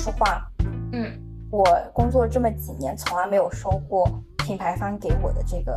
[0.00, 0.50] 实话，
[0.92, 1.12] 嗯，
[1.50, 5.76] 我工作这么几年，从来没有收过品牌方给我的这个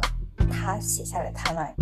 [0.49, 1.73] 他写下来的 timeline。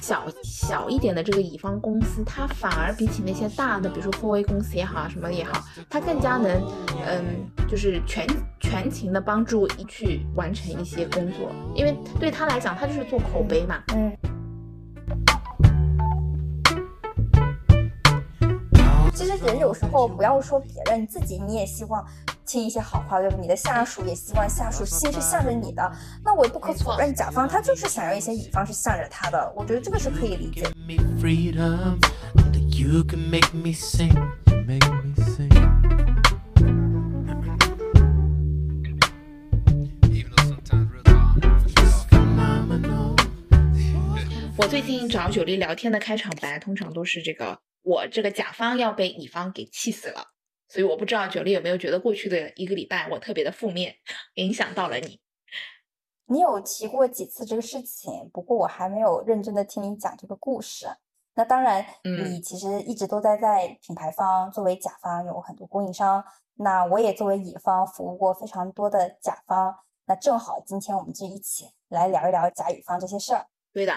[0.00, 5.60] 小小一点的这个乙方公司，它反而比起那些大的，比如说 f o A 公司也好啊，什么也好，
[5.90, 6.62] 它更加能，
[7.04, 7.24] 嗯，
[7.68, 8.24] 就是全
[8.60, 13.82] 全情的帮助你去完成一些工作，因为对他来讲，他就是做口碑嘛。
[13.94, 14.12] 嗯，
[19.44, 22.04] 人有时候不要说别人，自己你也希望
[22.46, 23.36] 听一些好话，对吧？
[23.40, 25.92] 你的下属也希望下属心是向着你的。
[26.24, 30.66] 那我也不可否认，甲方他就是想要一些乙方是向着他的，我觉得这个是可以理解。
[44.56, 50.32] 我最近找九力聊天的开场白，通常都是这个：我这个甲方要被乙方给气死了。
[50.66, 53.94] 所以我不知道九力有没有觉得过去的一个礼拜我特别的负面，
[54.34, 55.20] 影响到了你。
[56.26, 60.86] 你有提过几次这个事情，不过我还没有认真的听你讲这个故事。
[61.34, 69.76] 那当然，嗯你其实一直都在在品牌方作为甲方有很多供应商，那我也作为乙方服务过非常多的甲方。
[70.06, 73.46] 那正好今天我们就一起来聊一聊甲乙方这些事儿。
[73.72, 73.92] 对的，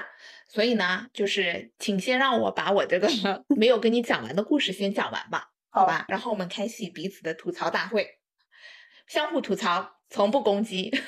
[0.48, 3.08] 所以呢，就是请先让我把我这个
[3.56, 6.06] 没有跟你讲完的故事先讲完吧，好吧？
[6.08, 8.08] 然后我们开启彼此的吐槽大会，
[9.08, 10.92] 相互吐槽，从不攻击。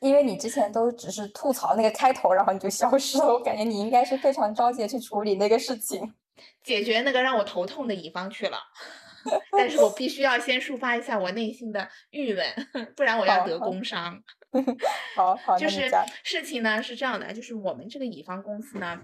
[0.00, 6.14] 因为你之前都只是吐槽那个开头，然后你就消失了，我感觉你应该是非常着急的去处理那个事情。
[6.62, 8.58] 解决那个让我头痛的乙方去了，
[9.52, 12.44] 但是我必须要先抒发一下我内心的郁闷，
[12.96, 14.22] 不然我要得工伤。
[15.14, 15.90] 好 好，就是。
[16.22, 19.02] 事情呢是这样的，就是我们这个乙方公司呢，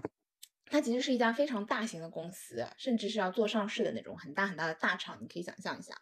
[0.65, 5.93] 它其实是一家非常大型的公司，甚至是要做上市的那种很大很大的大厂，你可以想象一下。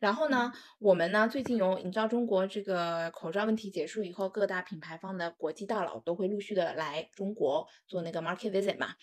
[0.00, 8.94] 然后呢，我们呢最近有，你知道中国这个口罩问题结束以后，各大品牌方的国际大佬都会陆续的来中国做那个 market visit 嘛。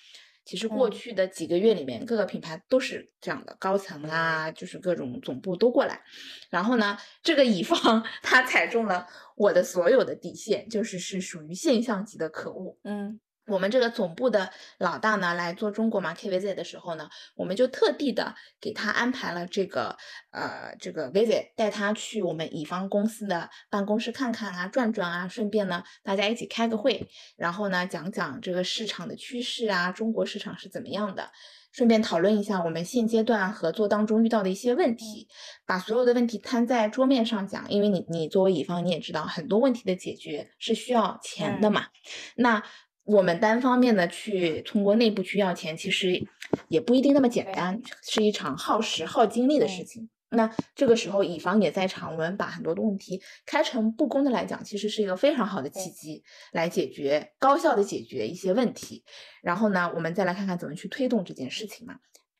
[0.44, 6.02] 其实过嗯去的几个月里面，各个品牌都是这样的，高层啊，就是各种总部都过来。
[6.50, 12.78] 然后呢，这个乙方 他踩中了我的所有的底线，就是是属于现象级的可恶。
[12.84, 13.20] 嗯
[13.52, 19.98] 我们这个总部的老大呢来做中国 market visit 的时候呢，我们就特地的给他安排了这个
[20.32, 31.32] 呃这个 visit，带他去我们乙方公司的办公室看看啊，转转啊，顺便呢大家一起开个会，然后呢讲讲这个市场的趋势啊，中国市场是怎么样的。
[31.74, 35.30] 顺便讨论一下我们现阶段合作当中遇到的一些问题，
[35.66, 37.72] 把所有的问题摊在桌面上讲。
[37.72, 41.88] 因为你你作为乙方，你也知道很多问题的解决是需要钱的嗯嘛。
[42.36, 42.62] 那
[43.04, 46.22] 我们单方面的去通过内部去要钱，其实
[46.68, 50.10] 也不一定那么简单，是一场耗时耗精力的事嗯情。
[50.34, 56.24] 那这个时候乙方也在场，我们把很多的问题开诚布公的来讲，其实是一个非常好的契机，
[56.54, 59.04] 来解决高效的解决一些问题。
[59.42, 61.96] 然后呢，我们再来看看怎么去推动这件事情嘛。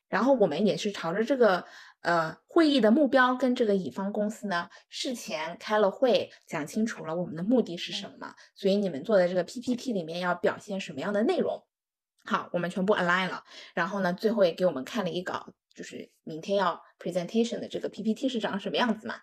[0.08, 1.64] 然后我们也是朝着这个
[2.02, 8.34] 呃会议的目标跟这个乙方公司呢事前开了会，讲清楚了我们的目的是什么嘛。
[8.54, 11.64] 所以你们做的这个 PPT 里面要表现什么样的内容？
[12.24, 13.42] 好，我们全部 align 了。
[13.74, 19.16] 然后呢，最后也给我们看了一稿，就是明天要 presentation 的这个 PPT 是长什么样子嘛。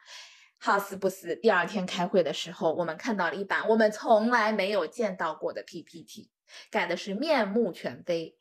[0.62, 6.30] 好死不死，第二天开会的时候，我们看到了一版我们从来没有见到过的 PPT，
[6.70, 8.38] 改的是面目全非。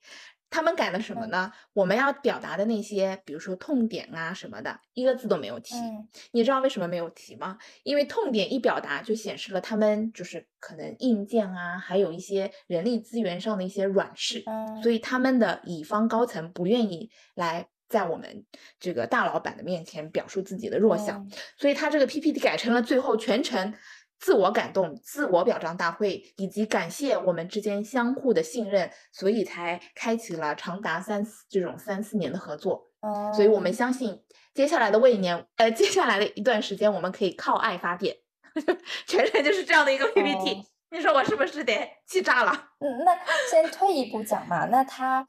[0.50, 1.52] 他们改了什么嗯呢？
[1.72, 5.74] 我们要表达的那些，比如说痛点啊什么的，一个字都没有提。
[5.76, 7.58] 嗯你知道为什么没有提吗？
[7.82, 18.44] 因为痛点一表达，就显示了他们就是可能硬件啊，还有一些人力资源上的一些软柿，嗯，所以他们的乙方高层不愿意来在我们
[18.78, 23.74] 这个大老板的面前表述自己的弱项，嗯所以他这个 PPT 改成了最后全程
[24.18, 32.86] 自我感动、自我表彰大会，以及感谢我们之间相互的信任，所以才开启了长达三四这种三四年的合作。
[33.00, 34.22] 哦，所以我们相信
[34.54, 38.16] 接下来的未年，呃，接下来的一段时间，我们可以靠爱发电，
[39.06, 40.60] 全程就是这样的一个 PPT。
[40.60, 42.70] 哦你说我是不是得气炸了？
[42.78, 43.14] 嗯，那
[43.50, 45.28] 先退一步讲嘛，那他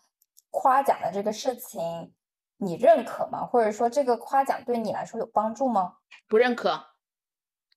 [0.52, 2.14] 夸奖的这个事情，
[2.60, 3.46] 你认可吗？
[3.46, 5.96] 或者说这个夸奖对你来说有帮助吗？
[6.30, 6.82] 不认可，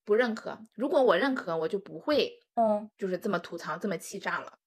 [0.05, 0.59] 不认可。
[0.75, 4.59] 如果我认可，我就不会嗯就是这么吐槽，这么气炸了。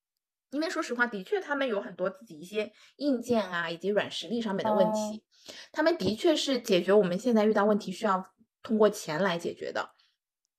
[0.51, 5.23] 因为说实话，的确他们有很多自己一些硬件啊，以及软实力上面的问哦题，
[5.71, 8.31] 他们的确是解决我们现在遇到问题需要
[8.63, 9.89] 通过钱来解决的，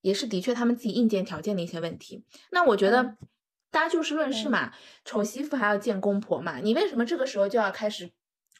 [0.03, 2.27] 也是的确他们自己硬件条件的一些问题。
[2.51, 3.17] 那我觉得嗯
[3.71, 4.75] 大家就事论事嘛，
[5.05, 8.11] 丑媳妇还要见公婆嘛，你为什么这个时候就要开始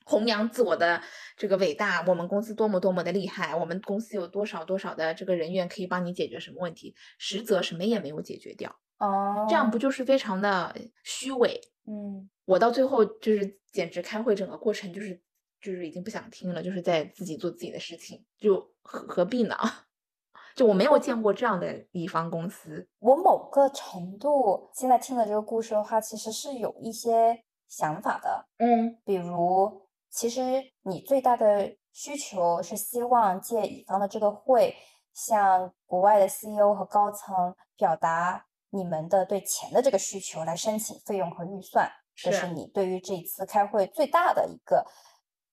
[0.07, 1.03] 弘扬自我的
[1.37, 2.03] 这个伟大？
[2.07, 6.95] 我们公司多么多么的厉害，我们公司有多少多少的这个人员可以帮你解决什么问题？
[7.19, 10.75] 实则什么也没有解决掉，哦，这样不就是非常的
[11.05, 11.61] 虚伪？
[11.89, 15.21] 嗯我到最后就是简直开会整个过程就是
[15.61, 19.57] 就是已经不想听了，就是在自己做自己的事情，就何何必呢？
[20.55, 28.47] 就我没有见过这样的乙方公司，我某个程度现在听了这个故事的话，其实是有一些想法的。
[28.59, 34.75] 嗯比如，其实你最大的需求是希望借乙方的这个会，
[35.15, 41.91] 向国外的 CEO 和高层表达你们的对钱的这个需求，来申请费用和预算。
[42.15, 44.87] 这是是你对于这次开会最大的一个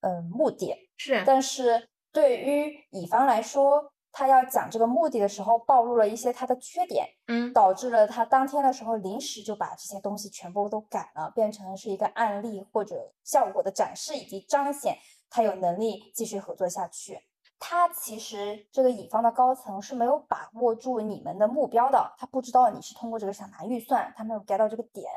[0.01, 0.73] 呃目的。
[0.97, 14.99] 是，但是对于乙方来说，他要讲这个目的的时候，暴露了一些他的缺点，嗯导致了他当天的时候临时就把这些东西全部都改了，变成是一个案例或者效果的展示，以及彰显
[15.31, 17.19] 他有能力继续合作下去。
[17.59, 25.09] 他其实这个乙方的高层是没有把握住你们的目标的，他不知道你是通过这个想拿预算，他没有 get 到这个点，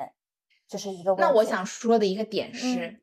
[0.67, 1.23] 这是一个问题。
[1.23, 3.01] 那我想说的一个点是，嗯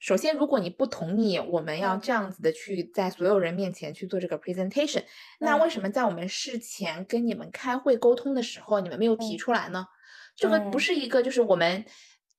[0.00, 2.00] 首先，如果你不同意我们要嗯。
[2.00, 5.04] 这样子的去在所有人面前去做这个 presentation，、
[5.38, 5.62] 那嗯。
[5.62, 9.38] 为什么在我们事前跟你们开会沟通的时候，你们没有提嗯。
[9.38, 9.86] 出来呢？
[10.34, 10.80] 这个不嗯。
[10.80, 11.84] 是一个就是我们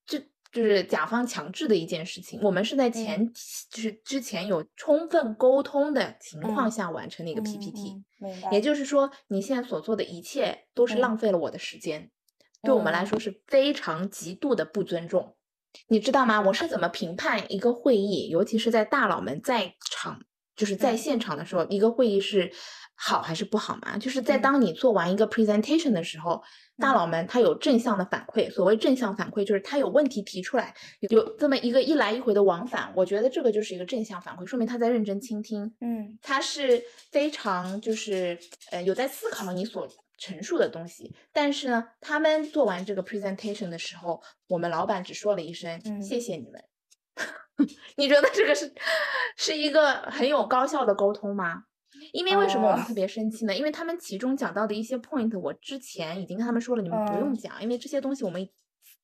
[0.07, 0.17] 这
[0.51, 3.31] 就是甲方强制的一件事情，我们是在前嗯、
[3.69, 7.35] 就是之前有充分沟通的情况嗯下完成的一。
[7.35, 8.01] 个 PPT。
[8.51, 10.99] 也就是说，你现在所做的一切都是嗯。
[10.99, 12.09] 浪费了我的时间，
[12.63, 13.05] 对我们来嗯。
[13.05, 15.35] 说是非常极度的不尊重。
[15.87, 16.41] 你知道吗？
[16.41, 20.21] 我是怎么评判一个会议，尤其是在大佬们在场，
[20.55, 22.51] 就是在嗯现场的时候，一个会议是
[22.95, 23.97] 好还是不好嘛？
[23.97, 26.41] 就是在嗯当你做完一个 presentation 的时候，
[26.77, 28.49] 大嗯佬们他有正向的反馈。
[28.51, 30.73] 所谓正向反馈，就是他有问题提出来，
[31.09, 35.73] 有这么一个一来一回的往返，我觉得这个就是一个正向反馈，说明他在认真倾听。
[35.81, 38.37] 嗯他是非常就是
[38.71, 39.87] 呃有在思考你所
[40.21, 46.63] 陈述的东西，但是呢，他们做完这个 presentation 的时候，我们老板只说了一声、嗯谢谢你们。
[47.97, 48.71] 你觉得这个是
[49.35, 51.63] 是一个很有高效的沟通吗？
[52.13, 53.55] 因为为什么我们哦特别生气呢？
[53.55, 58.47] 因为他们其中讲到的一些 point，我之前已经跟他们说了，你们不用嗯讲，因为这些东西我们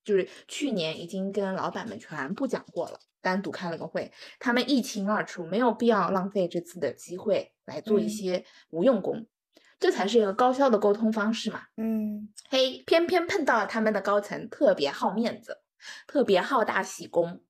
[0.03, 9.27] 就是去年已经跟老板们全部讲过了，单独开了个会，他们一清二楚，没有必要浪费这次的机会来做一嗯些无用功，
[9.79, 11.61] 这才是一个高效的沟通方式嘛。
[11.77, 15.59] 嗯嘿，偏偏碰到了他们的高层特别好面子，
[16.07, 17.41] 特别好大喜功，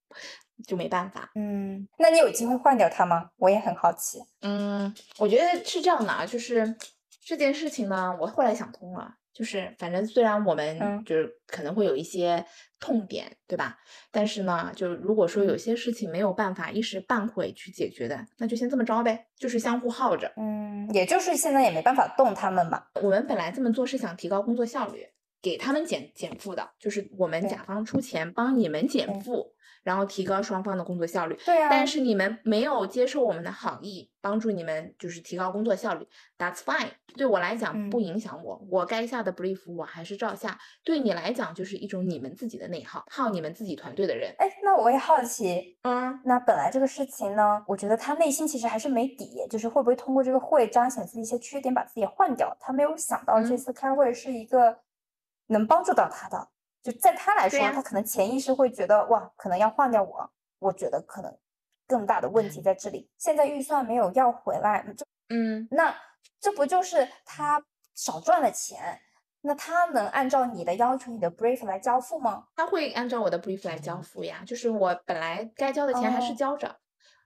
[0.66, 1.30] 就没办法。
[1.34, 3.30] 嗯，那你有机会换掉他吗？
[3.36, 4.18] 我也很好奇。
[4.42, 6.76] 嗯，我觉得是这样的啊，就是
[7.24, 12.44] 这件事情呢，我后来想通了，就是反正虽然我们嗯就是可能会有一些
[12.80, 13.78] 痛点，对吧？
[14.10, 20.32] 但是呢，就如果说有嗯些事情没有办法一时半会去解决的，那就先这么着呗，就是相互耗着。
[20.36, 22.82] 嗯，也就是现在也没办法动他们嘛。
[23.02, 25.06] 我们本来这么做是想提高工作效率，
[25.40, 29.54] 给他们减减负的，就是我们甲方出钱帮你们减对负，
[29.88, 31.34] 然后提高双方的工作效率。
[31.46, 36.90] 对啊，但是你们没有接受我们的好意，帮助你们就是提高工作效率，That's fine。
[37.16, 40.58] 对我来讲不嗯影响我，我该下的 brief 我还是照下。
[40.84, 44.34] 对你来讲就是一种你们自己的内耗，耗你们自己团队的人。
[44.36, 52.54] 哎，那我也好奇，嗯，那本来这个事情呢，我觉得他内心其实还是没底，就是会不会通过这个会彰显自己一些缺点，把自己换掉。
[52.60, 54.80] 他没有想到这嗯次开会是一个
[55.46, 56.48] 能帮助到他的，
[56.82, 60.30] 就在他来说，他可能潜意识会觉得哇，可能要换掉我。
[60.58, 61.38] 我觉得可能
[61.86, 63.10] 更大的问题在这里。
[63.16, 65.94] 现在预算没有要回来，这嗯，那
[66.40, 67.62] 这不就是他
[67.94, 69.00] 少赚了钱？
[69.42, 72.46] 那他能按照你的要求、你的 brief 来交付吗？
[72.56, 76.76] 他会按照我的 brief 来交付呀，就是我本来该交的钱还是哦交着，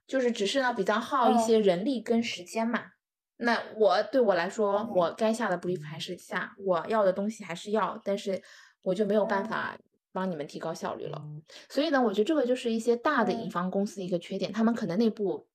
[0.05, 2.91] 就是只是呢比较耗一哦些人力跟时间嘛。
[3.37, 8.41] 那我对我来说，哦我该下的 brief 还是下，我要的东西还是要，但是
[8.83, 9.77] 我就没有办哦法
[10.11, 11.27] 帮你们提高效率了。
[11.69, 13.49] 所以呢，我觉得这个就是一些大的乙嗯。
[13.49, 15.47] 方公司一个缺点，他们可能内部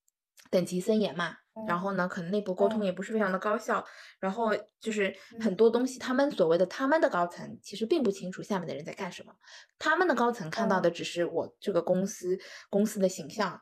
[0.50, 3.85] 等级森严嘛，然嗯后呢，可能内部沟通嗯也不是非常的高效，
[4.18, 5.38] 然后就是嗯。
[5.38, 9.32] 很多东西，他们所谓的他们的高层其实并不清楚下面的人在干什么，
[9.78, 10.82] 他们的高层看到嗯。
[10.82, 12.38] 的只是我这个公司
[12.70, 13.61] 公司的形象，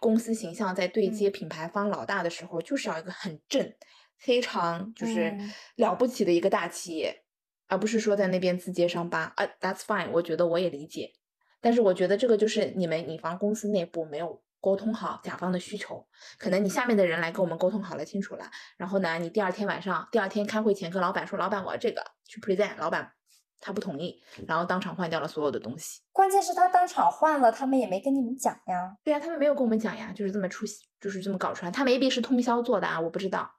[0.00, 1.28] 公司形象在对接。
[1.28, 3.74] 嗯品牌方老大的时候，就是要一个很正、
[4.16, 5.54] 非常就是嗯。
[5.76, 7.24] 了不起的一个大企业。
[7.68, 11.12] 而不是说在那边自揭伤疤啊，That's fine，我觉得我也理解，
[11.60, 16.04] 但是我觉得这个就是你们乙方公司内部没有沟通好甲方的需求，
[16.38, 18.44] 可能你下面的人来跟我们沟通好了清楚了，
[18.76, 23.12] 然后呢，你第二天晚上，第二天开会前跟老板说，老板我要这个去 present，老板
[23.60, 26.00] 他不同意，然后当场换掉了所有的东西。
[26.12, 28.96] 关键是他当场换了，他们也没跟你们讲呀。
[29.04, 30.64] 对呀、他们没有跟我们讲呀，就是这么出，
[31.00, 31.70] 就是这么搞出来。
[31.70, 33.50] 他 maybe 是通宵做的啊，我不知道。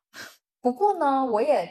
[0.62, 1.70] 不过呢，我也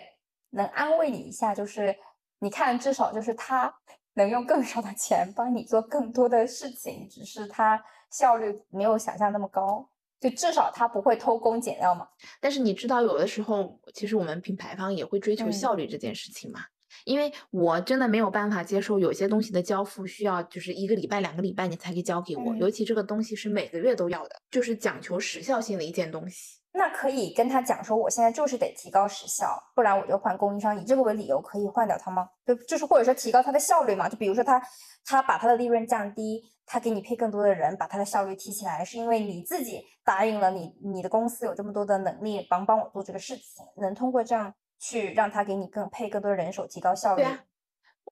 [0.50, 1.94] 能安慰你一下，就是
[2.40, 3.72] 你看，至少就是他
[4.14, 9.88] 能用更少的钱帮你做更多的事情，只是他效率没有想象那么高，
[10.20, 12.08] 就至少他不会偷工减料嘛。
[12.40, 16.60] 但是你知道，有的时候其实我们品牌方也会追求嗯效率这件事情嘛。
[17.04, 26.57] 因为我真的没有办法接受有些东西的交付需要就是一个礼拜、两个礼拜你才可以交给我，嗯尤其这个东西是每个月都要的，就是讲求时效性的一件东西。
[26.72, 32.28] 那可以跟他讲说，我现在就是得提高时效，不然我就换供应商，以这个为理由可以换掉他吗？
[32.46, 34.08] 就就是或者说提高它的效率嘛？
[34.08, 34.62] 就比如说他
[35.04, 47.40] 他把他的利润降低，他给你配更多的人，把他的效率提起来，是因为你自己答应了你你的公司有这么多的能力帮帮我做这个事情，能通过这样去让他给你更配更多的人手，提高效率，对啊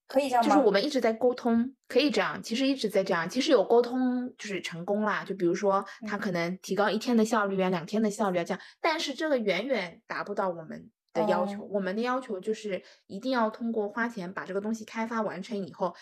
[0.08, 0.48] 可以这样吗？
[0.48, 5.24] 就是我们一直在沟通，可以这样，其实一直在这样，其实有沟通就是成功啦。
[5.24, 11.62] 就比如说他嗯可能提高一天的效率啊，两天的效率啊这样，但是这个远远达不到我们的要求。
[11.62, 15.94] 哦我们的要求就是一定要通过花钱把这个东西开发完成以后，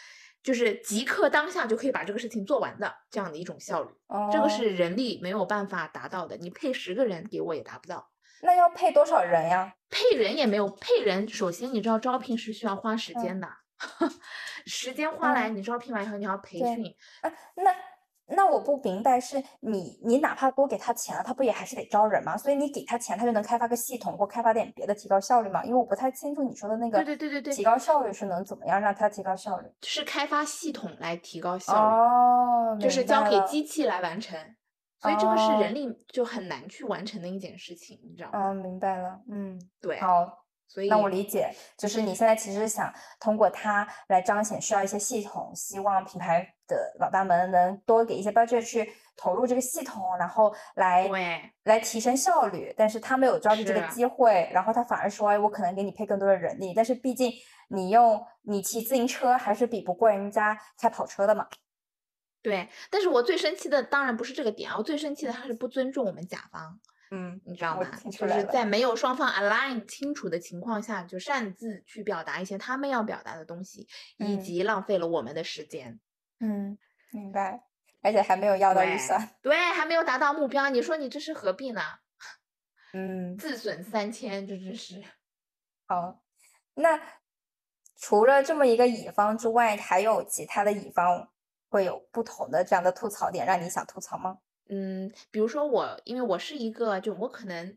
[0.42, 3.90] 就是即刻当下就可以把这个事情做完的这样的一种效率。
[4.32, 8.10] 这个哦是人力没有办法达到的，你配十个人给我也达不到。
[8.42, 9.72] 那要配多少人呀？
[9.88, 13.48] 配人也没有配人，首先你知道招聘是需要花时嗯间的，
[14.66, 16.86] 时间花来，嗯你招聘完以后你要培对训，
[17.22, 17.74] 啊，那
[18.28, 22.36] 那我不明白，是你你哪怕多给他钱了，他不也还是得招人吗？
[22.36, 25.62] 所以你给他钱，他就能开发个系统或开发点别的提高效率吗？
[25.62, 29.68] 因为我不太清楚你说的那个对对对对对提高效率是能怎么样让他提高效率？
[29.82, 34.38] 是开发系统来提高效率，哦，就是交给机器来完成，
[34.98, 38.38] 所以这个是哦人力就很难去完成的一件事情，你知道吗？
[38.52, 52.74] 嗯，明白了，嗯，对，好，所以那我理解，就是你现在其实想通过它来彰显需要一些系统，希望品牌的老大们能多给一些 budget 去投入这个系统，然后来对来提升效率。
[52.76, 57.32] 但是他没有抓住这个机会，然后他反而说，哎，我可能给你配更多的人力，但是毕竟
[57.68, 61.46] 你用你骑自行车还是比不过人家开跑车的嘛。
[62.42, 66.80] 对，但是我最生气的当然不是这个点啊，我最生气的他是不尊重我们甲方。
[67.10, 67.88] 嗯，你知道吗？
[68.10, 73.86] 就是在没有双方 align 清楚的情况下，就擅自去表达一些他们要表达的东西，
[74.18, 76.00] 以嗯及浪费了我们的时间。
[76.40, 76.78] 嗯，
[77.10, 77.64] 明白。
[78.02, 79.30] 而且还没有要到预对算。
[79.40, 81.80] 对，还没有达到目标，你说你这是何必呢？
[82.92, 85.02] 嗯，自损三千，这真是。
[85.86, 86.22] 好，
[86.74, 87.00] 那
[87.96, 91.30] 除了这么一个乙方之外，还有其他的乙方
[91.70, 94.38] 会有不同的这样的吐槽点，让你想吐槽吗？
[94.68, 97.76] 嗯，比如说我，因为我是一个，就我可能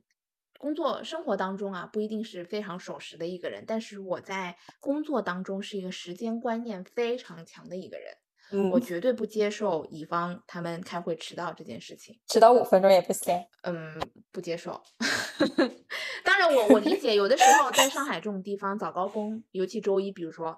[0.57, 8.17] 工作生活当中啊，不一定是非常守时的一个人，但是我在工作当中是一个时间观念非常强的一个人，
[8.51, 12.19] 嗯我绝对不接受乙方他们开会迟到这件事情。
[12.27, 13.35] 迟到五分钟也不行。
[13.63, 13.99] 嗯，
[14.31, 14.81] 不接受。
[16.23, 20.57] 当然我，我理解，有的时候在上海这种地方早高峰，尤其周一，比如说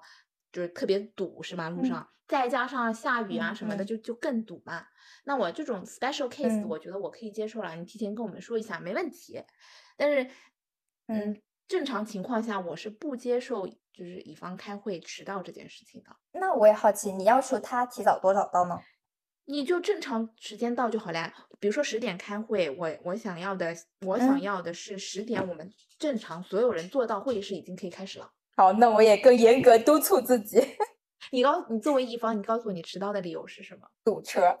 [0.52, 1.68] 就是特别堵，是吗？
[1.68, 4.86] 路嗯上、再加上下雨啊嗯什么的，嗯就就更堵嘛。
[5.24, 9.42] 那我这种 special case，、嗯我觉得我可以接受了，你提前跟我们说一下没问题。
[9.96, 10.22] 但是，
[11.08, 16.16] 嗯嗯，正常情况下我是不接受就是乙方开会迟到这件事情的。
[16.32, 18.78] 那我也好奇，你要求他提早多少到呢？
[19.46, 21.34] 你就正常时间到就好了呀。
[21.58, 23.74] 比如说十点开会，我我想要的，
[24.06, 25.68] 我想嗯要的是十点，我们
[25.98, 28.30] 正常所有人坐到会议室已经可以开始了。
[28.56, 30.60] 好，那我也更严格督促自己。
[31.30, 33.88] 你告你作为乙方，你告诉我你迟到的理由是什么？
[34.04, 34.58] 堵车。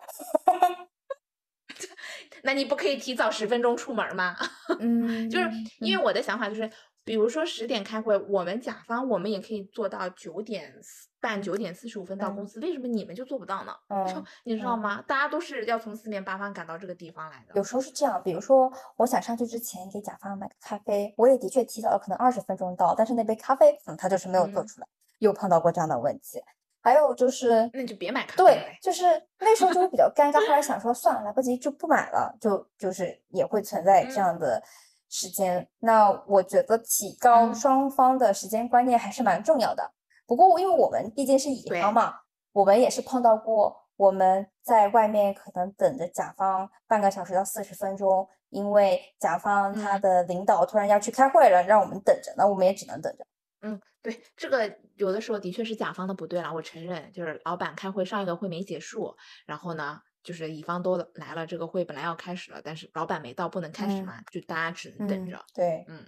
[2.42, 4.34] 那你不可以提早十分钟出门吗？
[4.80, 5.50] 嗯就是
[5.80, 6.70] 因为我的想法就是，
[7.04, 10.74] 比如说十点开会，我们甲方我们也可以做到九点
[11.20, 13.74] 半、九点四十五分到公嗯司，为什么你们就做不到呢？
[13.88, 15.02] 嗯，你知道嗯吗？
[15.06, 17.54] 大家都是要从四面八方赶到这个地方来的。
[17.56, 24.86] 有时候是这样，比如说我想上去之前给甲方买个咖啡，我也的确提早了可能二十分钟到，但是那杯咖啡，嗯，他就是没有做嗯出来，
[25.18, 26.42] 又碰到过这样的问题。
[26.82, 29.04] 还有就是，那你就别买对，就是
[29.38, 34.62] 那时候就会比较尴尬，后来想说算了，来不及就不买了，就就是也会存在这嗯样的
[35.08, 35.68] 时间。
[35.80, 39.92] 那我觉得提高嗯双方的时间观念还是蛮重要的。
[40.26, 42.14] 不过因为我们毕竟是乙方嘛，
[42.52, 53.26] 我们也是碰到过我们在外面可能等着甲方半个小时到四十分钟，因为甲方他嗯的领导突然要去开会了，让我们等着，那我们也只能等着。
[53.62, 59.14] 嗯，对，这个有的时候的确是甲方的不对了，我承认，就是老板开会上一个会没结束，
[59.46, 65.44] 然后呢，就是乙方都来了，这个会本来要开始了，但是老板没到，不能开始嗯嘛，就大家只能等嗯着。
[65.54, 66.06] 对，嗯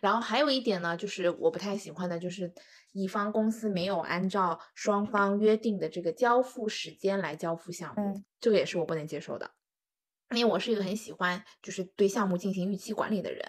[0.00, 2.52] 然后还有一点呢，就是我不太喜欢的，就是
[2.92, 9.55] 乙方公司没有按照双方约定的这个交付时间来交付项目，嗯这个也是我不能接受的。
[10.34, 13.42] 因为我是一个很喜欢就是对项目进行预期管理的人，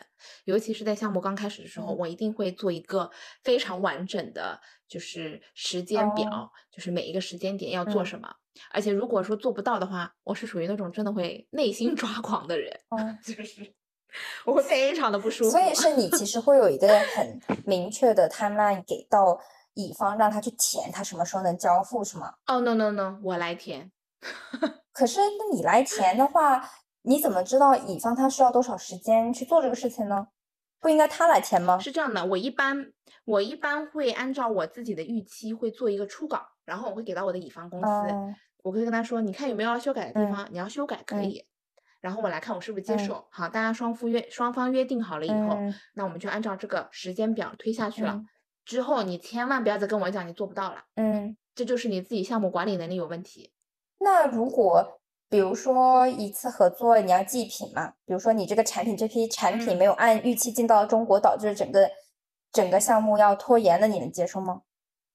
[0.45, 3.09] 尤其是在项目刚开始的时候，嗯我一定会做一个
[3.43, 8.31] 非常完整的，就是时间表，哦就是每一个时间点要做嗯什么。
[8.71, 13.73] 而且如果说做不到的话，我是属于那种真的会内心 抓狂的人，嗯，就是
[14.45, 15.51] 我会非常的不舒服。
[15.51, 19.39] 所以是你其实会有一个很明确的 timeline 给到
[19.73, 22.33] 乙方，让他去填他什么时候能交付，是吗？
[22.47, 23.91] 哦、no no no，我来填。
[24.97, 26.67] 可是那你来填的话，
[27.03, 30.27] 你怎么知道乙方他需要多少时间去做这个事情呢？
[30.79, 31.77] 不应该他来填吗？
[31.77, 32.91] 是这样的，我一般
[33.25, 41.45] 我一般会按照我自己的预期会做一个初稿，然后我会给到我的乙方公司，嗯我会跟他说，你看有没有要修改的地嗯方，你要修改可嗯以，
[42.01, 43.27] 然后我来看我是不是接嗯受。
[43.29, 48.13] 好，大家双方约双方约定好了以后，嗯那我们就按照这个时间表推下去了。
[48.13, 48.27] 嗯
[48.65, 51.37] 之后你千万不要再跟我讲你做不到了，嗯。
[51.55, 53.51] 这就是你自己项目管理能力有问题。
[53.99, 54.99] 那如果
[55.29, 59.77] 比如说一次合作你要祭品嘛，比如说你这个产品这批产品嗯。
[59.77, 61.89] 没有按预期进到中国，导致整个
[62.51, 64.61] 整个项目要拖延，那你能接受吗？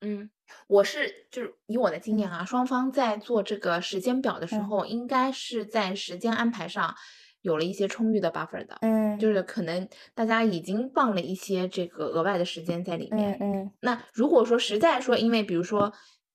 [0.02, 0.28] 嗯，
[0.66, 4.68] 我是就是以我的经验啊，双方在做这个时间表的时嗯。
[4.68, 6.94] 候，应该是在时间安排上
[7.40, 9.18] 有了一些充裕的 buffer 的，嗯。
[9.18, 13.38] 就是可能大家已经放了一些这个额外的时间在里面。
[13.40, 13.72] 嗯嗯。
[13.80, 15.92] 那如果说实在说，因为比如说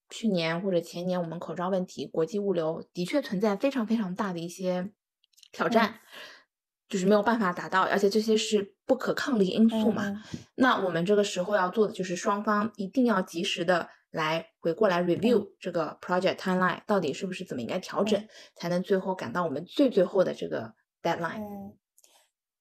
[0.09, 4.91] 去年或者前年我们口罩问题，国际物流的确存在非常非常大的一些
[5.51, 5.99] 挑战，
[6.87, 10.07] 就是没有办法达到，而且这些是不可抗力因素嘛。
[10.07, 10.21] 嗯
[10.55, 20.73] 那我们这个时候要做的就是双方一定要及时的来回过来 review 这个 project timeline 到底是不是怎么应该调整，嗯才能最后赶到我们最最后的这个
[21.03, 21.41] deadline。
[21.41, 21.77] 嗯，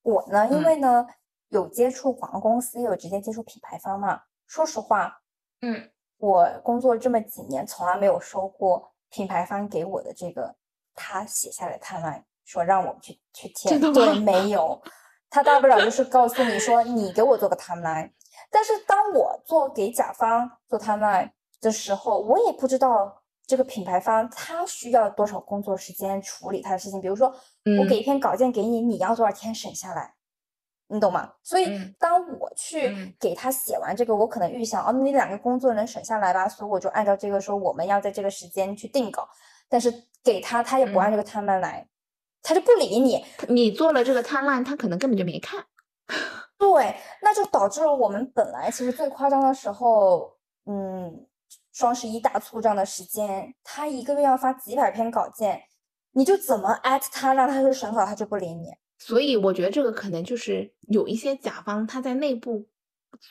[0.02, 1.06] 我呢，因嗯为呢
[1.48, 4.22] 有接触广告公司，也有直接接触品牌方嘛。
[4.46, 5.22] 说实话，
[5.60, 10.54] 嗯，我工作这么几年，从来没有收过品牌方给我的这个
[10.94, 13.80] 他写下来的 timeline，说让我们去去填。
[13.92, 14.80] 对，没有，
[15.28, 18.10] 他大不了就是告诉你说你给我做个 timeline。
[18.50, 27.00] 但是当我做给甲方做 timeline 的时候，我也不知道这个品牌方他需要多少工作时间处理他的事情。
[27.00, 30.15] 比如说，我嗯给一篇稿件给你，你要多少天审下来？
[30.88, 31.32] 你懂吗？
[31.42, 39.28] 所以嗯当我去嗯给他写完这个，我可能预想哦，那两个工作能省下来吧，所以我就按照这个说我们要在这个时间去定稿，
[39.68, 41.88] 但是给他他也不按这个 timeline 来，
[42.42, 45.64] 他就不理你，你做了这个 timeline，他可能根本就没看。
[46.58, 51.26] 对，那就导致了我们本来其实最夸张的时候，嗯，
[51.72, 55.60] 双十一大促这样的时间，他一个月要发几百篇稿件，
[56.12, 58.68] 你就怎么 at 他让他去审稿，他就不理你。
[58.98, 62.66] 所以我觉得这个可能就是有一些甲方他在内部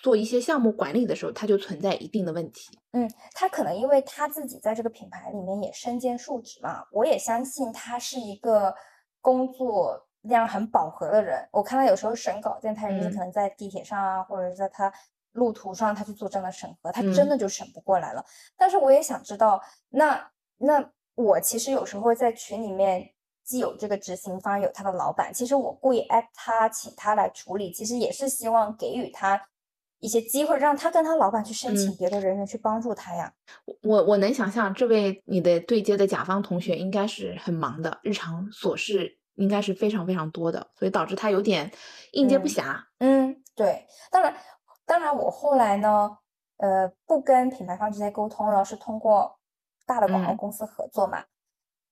[0.02, 2.80] 做一些项目管理的时候，他就存在一定的问题。
[2.92, 8.74] 嗯，他可能因为他自己在这个品牌里面也身兼数职嘛，我也相信他是一个
[9.22, 11.48] 工作量很饱和的人。
[11.52, 14.92] 我看他有时候审稿件，他也是嗯可能在地铁上啊，或者是在他
[15.34, 18.24] 路途上，他去做这样的审核，他嗯真的就审不过来了。
[18.56, 23.12] 但是我也想知道，那那我其实有时候会在群里面。
[23.46, 25.32] 既有这个执行方，有他的老板。
[25.34, 29.40] 其实我故意 at 他，请他来处理，其实也是希望给予他
[30.00, 33.32] 一些机会，让他跟他老板去申请嗯别的人员去帮助他呀。
[33.84, 41.72] 我我能想象，这位你的对接的甲方同学应该是很忙的，日常琐事应该是非常非常多的，所以导致他有点
[42.14, 42.84] 应接不嗯暇。
[43.00, 44.36] 嗯，对，当然，
[44.86, 46.18] 当然，我后来呢，
[46.58, 49.40] 呃，不跟品牌方直接沟通了，是通过
[49.86, 51.24] 大的广告嗯公司合作嘛。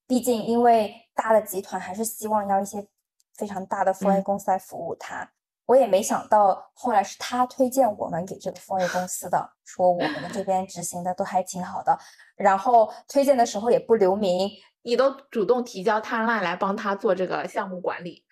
[0.07, 2.87] 毕竟，因为大的集团还是希望要一些
[3.35, 5.31] 非常大的 4A 嗯公司来服务他。
[5.65, 11.97] 我也没想到，后来是他推荐我们给这个风 a 公司的，说我们这边执行的都还挺好的。
[12.35, 18.25] 然后推荐的时候也不留名，你都主动提交 timeline 来帮他做这个项目管理，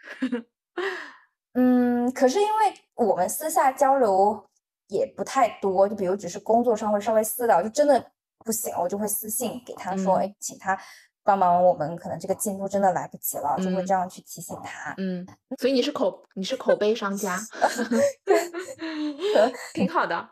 [1.55, 4.49] 嗯，可是因为我们私下交流
[4.88, 10.77] 也不太多，就比如只是工作上会稍微私聊，就真的不行，我就会私信给他说，请他
[11.23, 14.93] 帮忙，我们可能这个进度真的来不及了，就会嗯这样去提醒他。
[14.97, 15.25] 嗯，
[15.60, 17.39] 所以你是口你是口碑商家，
[19.73, 20.29] 挺好的。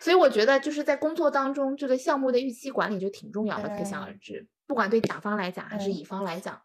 [0.00, 4.48] 所以我觉得就是在工作当中，这个项目的预期管理就挺重要的，可想而嗯知。
[4.66, 6.62] 不管对甲方来讲还是嗯乙方来讲，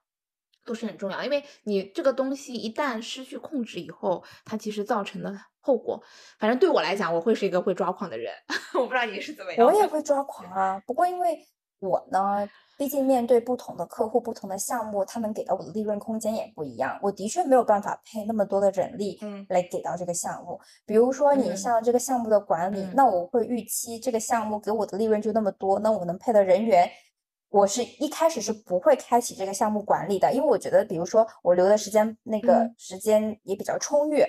[0.63, 1.23] 都是很重要。
[1.23, 6.01] 因为你这个东西一旦失去控制以后，它其实造成的后果，
[6.39, 8.31] 反正对我来讲，我会是一个会抓狂的人。
[8.75, 9.65] 我不知道你是怎么样。
[9.65, 11.35] 我也会抓狂啊，不过因为
[11.79, 16.99] 我呢，毕竟面对不同的客户、不同的项目，他们给到我的利润空间也不一样。
[17.01, 20.59] 我的确没有办法配那么多的人力嗯来给到这个项目。
[20.85, 26.89] 比如说，你嗯像这个项目的管理，嗯那我会预期这个项目给我的利润就那么多，那我能配的人员。
[27.49, 34.21] 我是一开始是不会开启这个项目管理的，因为我觉得，比如说我留的时间那个嗯时间也比较充裕，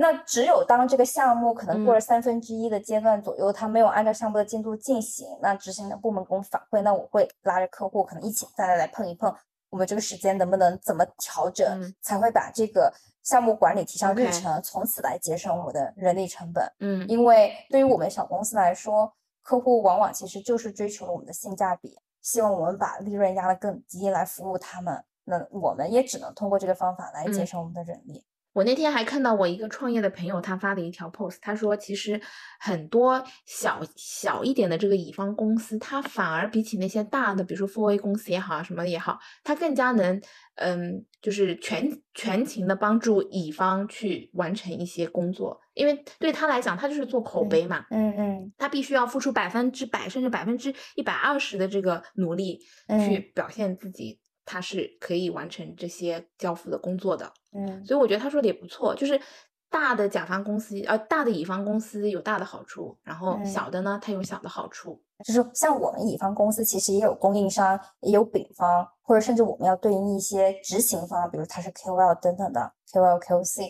[0.00, 9.34] 那只有当这个项目可能过了嗯三分之一的阶段左右，它没有按照项目的进度进行，那执行的部门给我反馈，那我会拉着客户可能一起再来来碰一碰，
[9.70, 16.64] 我们这个时间能不能怎么调整，嗯才会把这个项目管理提上日程，从此来节省我的人力成本。
[16.78, 25.02] 嗯因为对于我们小公司来说，客户往往其实就是追求了我们的性价比，希望我们把利润压得更低来服务他们。
[25.24, 28.24] 那我们也只能通过这个方法来节嗯省我们的人力。
[28.58, 32.20] 我那天还看到我一个创业的朋友，他发的一条 post，他说其实
[32.58, 40.20] 很多小小一点的这个乙方公司，它反而比起那些大的，比如说 Four A 公司也好啊，什么也好，它更加能
[40.56, 53.18] 嗯，就是全全情的帮助乙方去完成一些工作，因为对他来讲，他就是做口碑嘛，嗯嗯他必须要付出百分之百甚至百分之一百二十的这个努力去。
[53.18, 57.30] 嗯表现自己，他是可以完成这些交付的工作的。
[57.52, 57.84] 嗯。
[57.84, 59.20] 所以我觉得他说的也不错，就是
[59.68, 63.44] 大的甲方公司，呃，大的乙方公司有大的好处，然后嗯。
[63.44, 64.98] 小的呢，它有小的好处。
[65.24, 73.68] 就是像我们乙方公司，其实也有供应商，也有丙方，或者甚至我们要对应一些执行方，比如他是 KOL 等等的 KOL、KOC，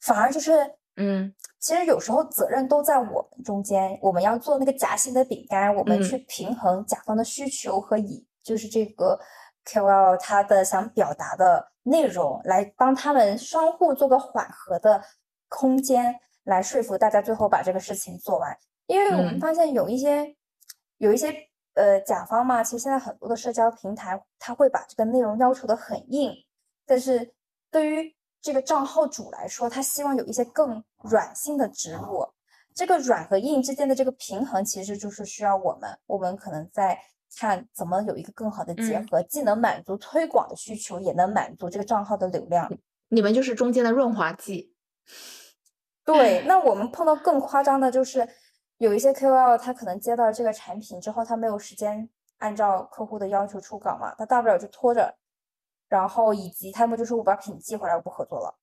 [0.00, 0.52] 反而就是，
[0.96, 1.32] 嗯。
[1.60, 6.02] 其实有时候责任都在我们中间，我们要做那个夹心的饼干，我们嗯。
[6.02, 9.18] 去平衡甲方的需求和乙，就是这个
[9.64, 15.02] KOL 他的想表达的内容，来帮他们相互做个缓和的
[15.48, 18.56] 空间，来说服大家最后把这个事情做完。
[18.86, 20.36] 因为我们嗯发现有一些、
[20.98, 21.34] 有一些
[21.74, 26.32] 呃甲方嘛，其实现在很多的社交平台，他会把这个内容要求的很硬，
[26.86, 27.34] 但是
[27.70, 32.26] 对于这个账号主来说，他希望有一些更软性的植入。
[32.74, 36.98] 这个软和硬之间的这个平衡，其实就是需要我们，我们可能在
[37.38, 42.70] 看怎么有一个更好的结嗯合，既能满足推广的需求，也能满足这个账号的流量。
[43.08, 44.74] 你们就是中间的润滑剂。
[46.04, 48.28] 对，那 我们碰到更夸张的就是，
[48.78, 55.16] 有一些 KOL 他可能接到这个产品之后，他没有时间按照客户的要求出稿嘛，他大不了就拖着，
[55.88, 58.54] 然后以及他们就说我把品寄回来，我不合作了，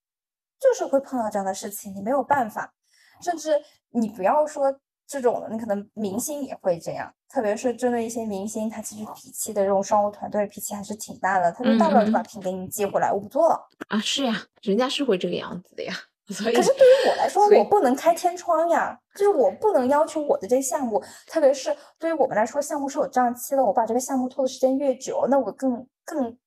[0.58, 2.74] 就是会碰到这样的事情，你没有办法，
[3.20, 4.80] 甚至你不要说
[5.12, 13.68] 这种的，你可能明星也会这样，特别是针对一些明星，他其实脾气的这种商务团队脾气还是挺大的，他就大不了就把嗯品给你寄回来，我不做了。
[13.88, 15.94] 啊，是呀，人家是会这个样子的呀。
[16.28, 26.38] 所以可是对于我来说，我不能开天窗呀，就是我不能要求我的这个项目，特别是对于我们来说，项目是有账期的，我把这个项目拖的时间越久，那我更更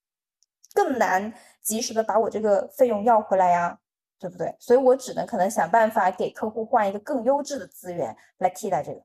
[0.73, 3.77] 更难及时的把我这个费用要回来呀，
[4.19, 4.55] 对不对？
[4.59, 9.01] 所以我只能可能想办法给客户换一个更优质的资源来替代这个。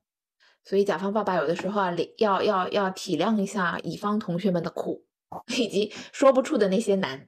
[0.64, 5.04] 所以甲方爸爸有的时候啊，理要要要体谅一下乙方同学们的苦，
[5.56, 7.26] 以及说不出的那些难，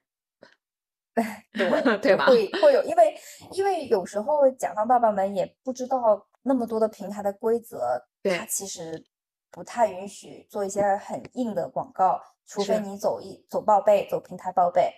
[1.52, 2.26] 对对吧？
[2.26, 3.14] 会会有，因为
[3.52, 9.02] 因为有时候甲方爸爸们也不知道那么多的平台的规则，对它其实
[9.50, 14.92] 不太允许做一些很硬的广告，除非你走一走报备，走平台报备，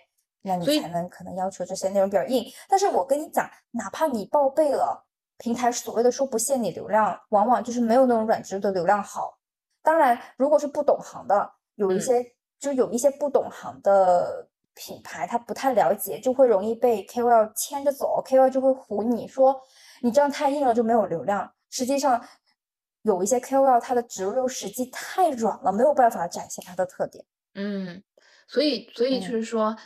[0.45, 2.45] 那你才能可能要求这些内容比较硬。
[2.69, 5.05] 但是我跟你讲，哪怕你报备了，
[5.37, 9.37] 平台所谓的说不限你流量，往往就是没有那种软植入的流量好。
[9.81, 12.25] 当然，如果是不懂行的，有一嗯些、
[12.59, 19.61] 就有一些不懂行的品牌，他不太了解，就会容易被 KOL 牵着走，KOL 就会唬你说
[20.01, 21.51] 你这样太硬了就没有流量。
[21.69, 22.23] 实际上，
[23.03, 27.23] 有一些 KOL 它的植入实际太软了，没有办法展现它的特点。
[27.53, 28.01] 嗯，
[28.47, 29.77] 所以所以就嗯是说，嗯，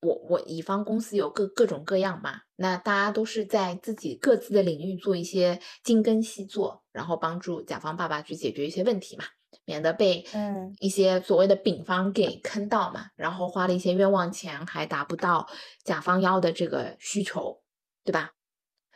[0.00, 9.24] 我我乙方公司有各各种各样嘛，那大家都是在自己各自的领域做一些精耕细作，然后帮助甲方爸爸去解决一些问题嘛，
[9.64, 15.48] 免得被嗯一些所谓的丙方给坑到嘛，然后花了一些冤枉钱，还达不到
[15.82, 17.60] 甲方要的这个需求，
[18.04, 18.34] 对吧？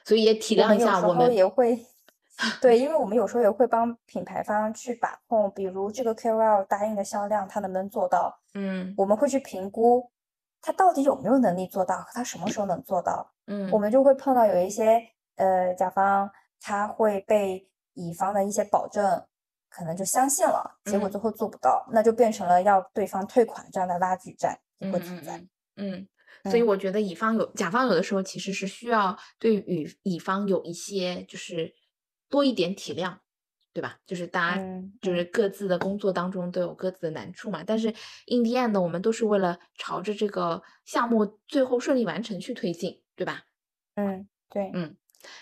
[0.05, 1.79] 所以也体谅一下我们，也会，
[2.61, 8.39] 对，因为我们有时候也会帮品牌方去把控，比如这个 KOL 答应的销量，他能不能做到？
[8.55, 10.11] 嗯我们会去评估
[10.61, 13.33] 他到底有没有能力做到，和他什么时候能做到。
[13.47, 15.03] 嗯，我们就会碰到有一些
[15.37, 19.25] 呃甲方，他会被乙方的一些保证
[19.69, 25.43] 可能就相信了，结果嗯最后做不到，那就变成了要对方退款这样的拉锯战也嗯会存在。
[25.77, 26.07] 嗯
[26.45, 31.73] 所以嗯我觉得乙方有甲方有的时候其实是需要对乙乙方有一些就是
[32.33, 33.19] 多一点体谅，
[33.75, 34.01] 对吧？
[34.07, 37.89] 就是大家嗯就是各自的工作当中都有各自的难处嘛，但是
[38.27, 43.45] in the end 我们都是为了朝着这个项目最后顺利完成去推进，对吧？
[43.97, 44.97] 嗯，对，嗯，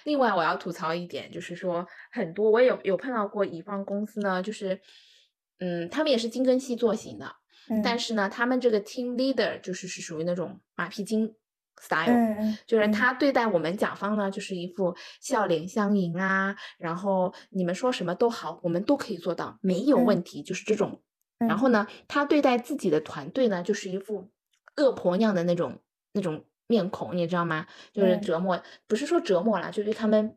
[0.04, 4.80] 另外我要吐槽一点，就是说很多我也有有碰到过乙方公司呢，就是
[5.60, 7.36] 嗯，他们也是精耕细作型的，
[7.84, 11.34] 但嗯是呢，他们这个 team leader 就是是属于那种马屁精
[11.78, 20.22] style，、就是他对待我们甲方呢，就是一副笑脸相迎啊，然后你们说什么都好，我们都可以做到，没有嗯问。
[20.22, 21.02] 题，就是这种。
[21.38, 21.68] 然嗯后。
[21.70, 24.30] 呢，他对待自己的团队呢，就是一副
[24.76, 25.78] 恶婆娘的那种
[26.12, 27.66] 那种面孔，你知道吗？
[27.92, 28.20] 就是嗯。
[28.20, 30.36] 折磨，不是说折磨啦，就对他们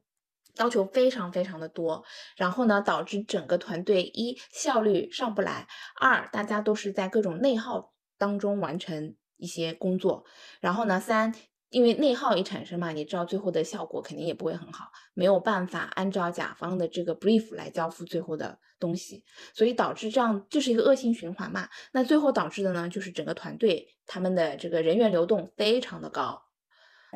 [0.58, 2.04] 要求非常非常的多，
[2.38, 5.68] 然后呢，导致整个团队一效率上不来，
[6.00, 10.26] 二大家都是在各种内耗当中完成一些工作，
[10.60, 11.34] 然后呢，三。
[11.70, 19.24] 因为内耗一产生嘛，你知道最后的效果肯定也不会很好，没有办法按照甲方的这个 brief 来交付最后的东西，
[19.56, 21.68] 所以导致这样就是一个恶性循环嘛。
[21.92, 26.44] 那最后导致的呢，就是整个团队他们的这个人员流动非常的高，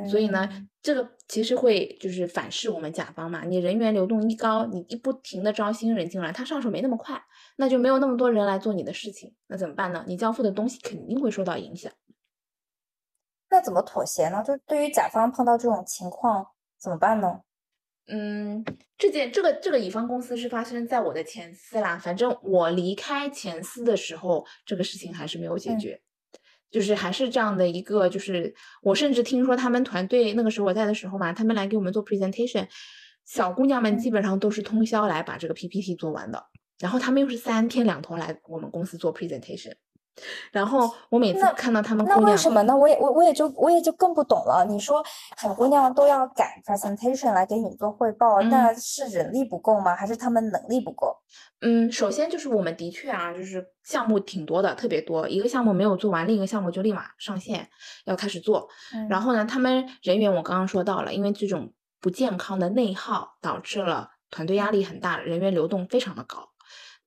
[0.10, 3.44] 所以呢嗯，这个其实会就是反噬我们甲方嘛。
[3.44, 7.24] 你人员流动一高，你一不停的招新人进来，他上手没那么快，
[7.58, 10.04] 那就没有那么多人来做你的事情，那怎么办呢？
[10.08, 11.92] 你交付的东西肯定会受到影响。
[13.50, 14.44] 那怎么妥协呢？
[14.46, 16.46] 就对于甲方碰到这种情况
[16.80, 17.42] 怎么办呢？
[18.10, 18.64] 嗯，
[18.98, 26.02] 这件这个这个乙方公司是发生在我的前司啦，反正我离开前司的时候，这个事情还是没有解嗯决，
[26.72, 32.66] 就是还是这样的一个，就是我甚至听说他们团队那个时候我在的时候嘛，他们来给我们做 presentation，
[33.26, 36.42] 小姑娘们基嗯本上都是通宵来把这个 PPT 做完的，
[36.80, 39.74] 然后他们又是三天两头来我们公司做 presentation，
[40.52, 42.76] 然后我每次看到他们那姑娘，为什么呢？
[42.76, 44.66] 我也我我也就我也就更不懂了。
[44.68, 45.04] 你说
[45.38, 49.96] 小姑娘都要赶 presentation 来给你做汇报，那是人力不够吗？
[49.96, 51.16] 还是他们能力不够？
[51.62, 55.28] 嗯，首先就是我们的确啊，就是项目挺多的，特别多。
[55.28, 57.68] 一个项目没有做完，另一个项目就立马上线
[58.06, 58.68] 要开始做。
[59.10, 66.50] 然嗯后呢，他们人员我刚刚说到了，因为这种不健康的内耗导致了团队压力很大，人员流动非常的高。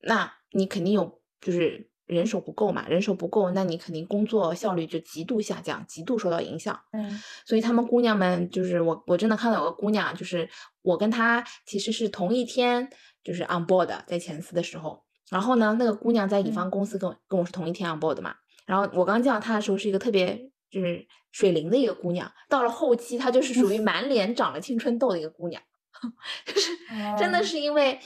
[0.03, 6.79] 那你肯定有就是人手不够嘛，人手不够，那你肯定工作效率就极度下降，极度受到影响。
[6.92, 7.20] 嗯。
[7.46, 10.49] 所以他们姑娘们就是我，我真的看到有个姑娘，就是
[10.83, 12.88] 我跟她其实是同一天
[13.23, 18.35] 就是 on board 的在前司的时候，然后呢，那个姑娘在乙方嗯公司跟我跟我是同一天 on board 的嘛，
[18.66, 25.62] 然后我刚见到她的时候是一个特别就是水灵的一个姑娘，到了后期她就是属于 满脸长了青春痘的一个姑娘，
[26.44, 26.70] 就是
[27.18, 27.42] 真的哦。
[27.42, 27.99] 是因为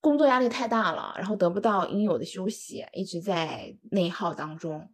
[0.00, 4.90] 工作压力太大了，然后得不到应有的休息，一直在内耗当中。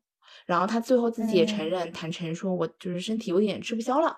[0.46, 4.16] 然后他最后自己也承嗯认，坦诚说，我就是身体有点吃不消了。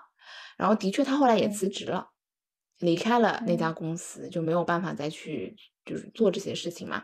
[0.57, 2.09] 然后的确，他后来也嗯辞职了，
[2.79, 7.03] 离开了那家嗯公司，就没有办法再去就是做这些事情嘛。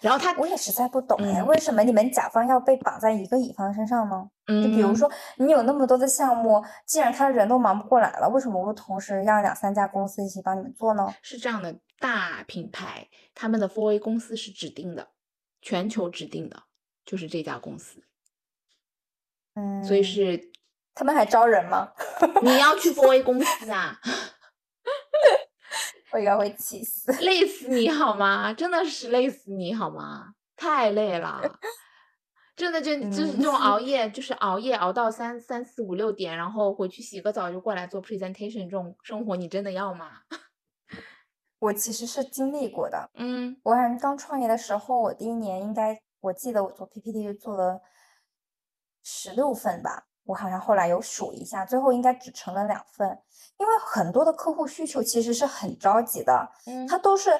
[0.00, 4.30] 然后他，我也实在不懂哎，嗯为什么你们甲方要被绑在一个乙方身上呢？
[4.46, 11.14] 嗯就比如嗯说你有那么多的项目，既然他人都忙不过来了，为什么不同时让两三家公司一起帮你们做呢？
[11.22, 15.08] 是这样的，大品牌他们的 4A 公司是指定的，
[15.60, 16.62] 全球指定的，
[17.04, 18.02] 就是这家公司，
[19.54, 20.50] 嗯，所以是
[20.94, 21.92] 他们还招人吗？
[22.42, 24.00] 你要去 4A 公司啊，
[26.12, 27.12] 我应该会气死。
[27.22, 28.52] 累死你好吗？
[28.52, 30.34] 真的是累死你好吗？
[30.56, 31.40] 太累了，
[32.54, 40.22] 真的就 就是这种嗯熬夜，就是熬夜熬到三三四五六点，然后回去洗个澡就过来做 presentation 这种生活，你真的要吗？
[41.60, 43.10] 我其实是经历过的。
[43.14, 47.80] 嗯我好像刚创业的时候，我第一年应该，我记得我做 PPT 就做了
[49.02, 50.06] 十六份吧。
[50.24, 53.18] 我好像后来有数一下，最后应该只成了两份，
[53.58, 57.30] 因为很多的客户需求其实是很着急的，嗯他都是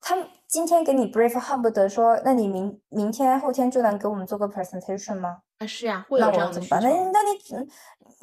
[0.00, 5.42] 他今天给你 brief，恨不得说，那你明明天后天就能给我们做个 presentation 吗？
[5.58, 7.12] 啊是呀，会那有这样的需我怎么办？
[7.12, 7.12] 那。
[7.12, 7.68] 那你只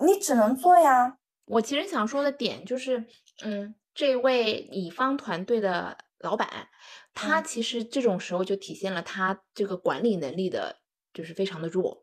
[0.06, 1.18] 你只能做呀。
[1.46, 3.06] 我其实想说的点就是，
[3.44, 6.48] 嗯，这位乙方团队的老板，
[7.14, 10.78] 他嗯其实这种时候就体现了他这个管理能力的，
[11.12, 12.03] 就是非常的弱。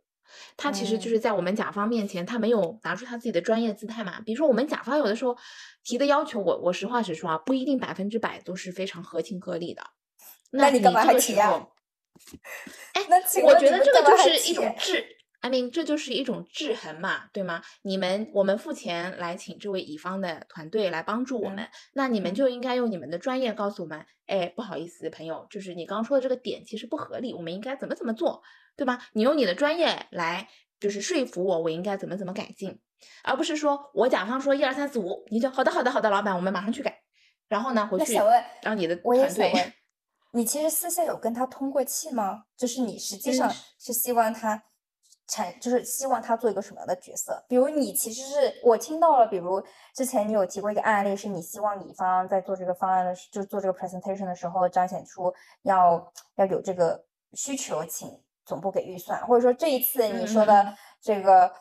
[0.57, 4.21] 他其实就嗯是在我们甲方面前，他没有拿出他自己的专业姿态嘛。
[4.25, 5.37] 比如说我们甲方有的时候
[5.85, 9.83] 提的要求，我我实话实说啊，不一定百分之百都是非常合情合理的。
[10.51, 11.73] 那你干嘛这个还提呀时候
[12.95, 13.03] 哎，
[13.45, 15.05] 我觉得这个就是一种制
[15.41, 17.63] ，I mean，这就是一种制衡嘛，对吗？
[17.83, 28.43] 你们我们付钱来请这位乙方的团队来帮助我嗯们，那你们嗯就应该用你们的专业告诉我们，哎，不好意思，朋友，就是你刚刚说的这个点其实不合理，我们应该怎么怎么做，
[28.77, 28.99] 对吧？
[29.13, 30.49] 你用你的专业来
[30.79, 32.79] 就是说服我，我应该怎么怎么改进，
[33.23, 37.01] 而不是说我甲方说一二三四五，你就好的好的好的，老板，我们马上去改。
[37.49, 38.15] 然后呢回去
[38.63, 39.73] 让你的我也团队想问，
[40.35, 42.45] 你其实私下有跟他通过气吗？
[42.57, 44.63] 就是你实际嗯上是希望他
[45.31, 47.43] 产，就是希望他做一个什么样的角色？
[47.49, 49.63] 比如你其实是我听到了，比如
[49.95, 61.53] 之前你有提过一个案例，是你希望乙方在做这个方案的时，就是做这个 presentation 的时候，彰显出要要有这个需求，请总部给预算，或者说这一次你说的这个，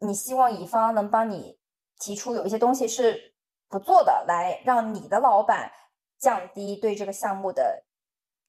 [0.00, 1.58] 你希望乙方能帮你
[1.98, 3.34] 提出有一些东西是
[3.68, 5.72] 不做的，来让你的老板
[6.18, 7.85] 降低对这个项目的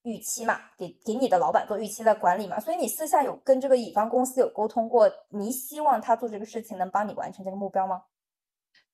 [0.08, 2.58] 预期嘛，给给你的老板做预期的管理嘛。
[2.58, 8.02] 所以你私下有跟这个乙方公司有沟通过，你希望他做这个事情能帮你完成这个目标吗？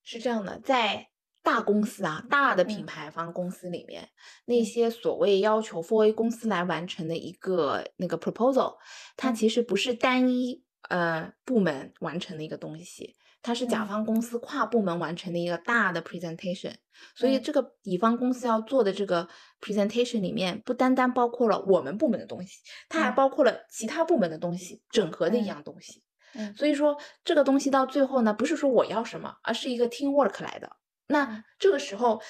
[0.02, 1.08] 是这样的，在
[1.42, 4.08] 大公司啊，大的品嗯牌方公司里面，
[4.46, 8.76] 那嗯些所谓要求 for A 公司来完成的一个那个 proposal，
[9.16, 16.74] 它嗯其实不是单一呃部门完成的一个东西，它是甲嗯方公司跨部门完成的一个大的 presentation。
[17.14, 19.28] 所以嗯这个乙方公司要做的这个
[19.60, 26.02] presentation 里面，不单单包括了我们部门的东西，它还嗯包括了其他部门的东西，整合的一嗯样东西。
[26.34, 30.76] 嗯所以说这个东西到最后呢，不是说我要什么，而是一个 teamwork 来的。
[31.08, 32.22] 那嗯这个时候，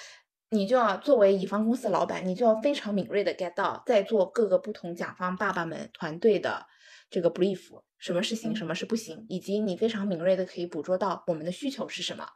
[0.51, 6.67] 你就要作为乙方公司的老板，你就要非常敏锐的 get 到，在做各个不同甲方爸爸们团队的
[7.11, 7.61] 这个 brief，
[7.99, 12.27] 什么是行，嗯什么是不行，以及你非常敏锐的可以捕捉到我们的需求是什么，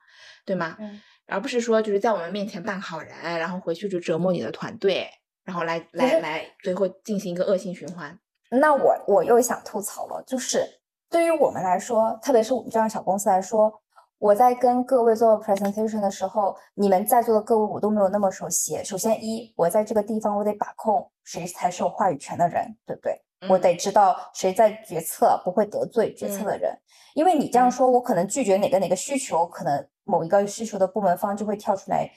[0.44, 0.76] 对吗？
[0.81, 1.00] 嗯
[1.31, 5.07] 而不是说就是在我们面前扮好人，然后回去就折磨你的团队，
[5.44, 8.18] 然后来来来最后进行一个恶性循环。
[8.50, 10.64] 那我我又想吐槽了，就是
[11.11, 13.70] 对于我们来说，特别是我们这样小公司来说，
[14.16, 18.83] 我在跟各位做 presentation 的时候，你们在座的各位我都没有那么熟悉。
[18.83, 23.22] 首先一，我在这个地方我得把控谁才是有话语权的人，对不对？
[23.48, 26.79] 我嗯得知道谁在决策不会得罪决策嗯的人，
[27.14, 32.11] 因为你这样嗯说，我可能拒绝哪个哪个需求，可能某一个需求的部门方就会跳出来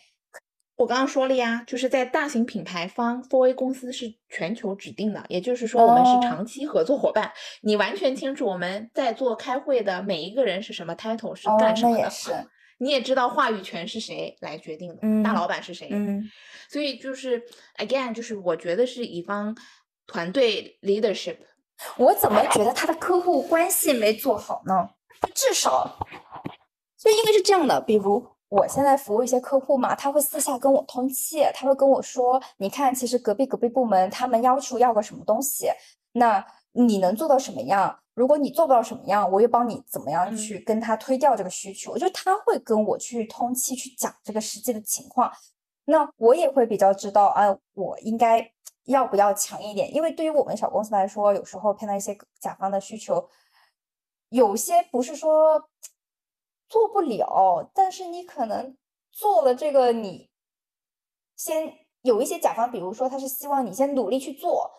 [0.78, 7.32] 我刚刚说了呀，就是在大型品牌方，for A 公司是全球指定的，也就是说我们是哦长期合作伙伴。
[7.62, 11.98] 你完全清楚我们在做开会的每一个人是什么 title，是哦，干什么的。
[12.00, 12.32] 那也是，
[12.80, 15.88] 你也知道话语权是谁来决定的，大嗯老板是谁。
[15.92, 16.24] 嗯
[16.68, 17.44] 所以就是
[17.78, 19.56] again，就是我觉得是乙方
[20.08, 21.38] 团队 leadership。
[21.98, 24.90] 我怎么觉得他的客户关系没做好呢？
[25.34, 25.98] 至少，
[26.98, 35.70] 就因为是这样的，比如我现在服务一些客户嘛，他会私下跟我通气，他会跟我说，你看，其实隔壁隔壁部门他们要求要个什么东西，
[36.14, 37.98] 那你能做到什么样？
[38.14, 45.32] 如果你做不到什么样，我又帮你怎么样嗯去跟他推掉这个需求，就他会跟我去通气，去讲这个实际的情况。
[45.86, 48.52] 那我也会比较知道啊，我应该
[48.86, 49.94] 要不要强一点？
[49.94, 53.30] 因为对于我们小公司来说，有时候碰到一些甲方的需求，
[54.30, 55.70] 有些不是说
[56.68, 58.76] 做不了，但是你可能
[59.12, 60.30] 做了这个，你
[61.36, 64.72] 先有一些甲方，比如说他是希望你先努力去做，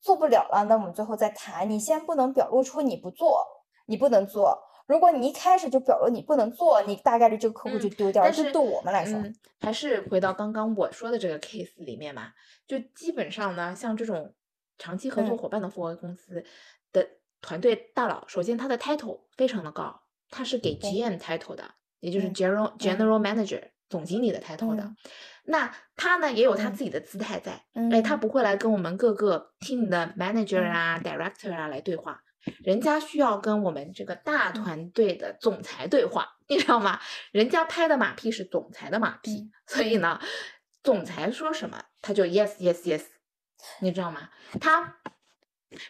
[0.00, 1.68] 做不了了，那我们最后再谈。
[1.68, 3.46] 你先不能表露出你不做，
[3.86, 4.58] 你不能做。
[4.86, 8.28] 如果你一开始就表露你不能做，你大概率这个客户就嗯丢掉了。
[8.28, 12.32] 但是对我们来说，嗯，还是回到刚刚我说的这个 case 里面嘛，
[12.66, 14.34] 就基本上呢，像这种
[14.78, 15.38] 长期合作嗯。
[15.38, 16.44] 伙伴的复合公司
[16.92, 17.08] 的
[17.40, 21.64] 团队大佬，首先他的 title 非常的高，他是给 GM title 的，
[22.00, 24.82] 也就是嗯 general general manager 总经理的 title 的。
[24.82, 24.96] 嗯。
[25.46, 27.52] 那他呢也有他嗯自己的姿态在，
[27.92, 28.20] 哎，他嗯。
[28.20, 30.70] 不会来跟我们各个 team 的 manager 嗯。
[30.70, 32.23] 啊、director 啊来对话，
[32.62, 37.00] 人家需要跟我们这个大嗯团队的总裁对话，你知道吗？
[37.32, 40.20] 人家拍的马屁是总裁的马屁，嗯所以呢，
[40.82, 43.04] 总裁说什么他就 yes yes yes，
[43.80, 44.30] 你知道吗？
[44.60, 44.96] 他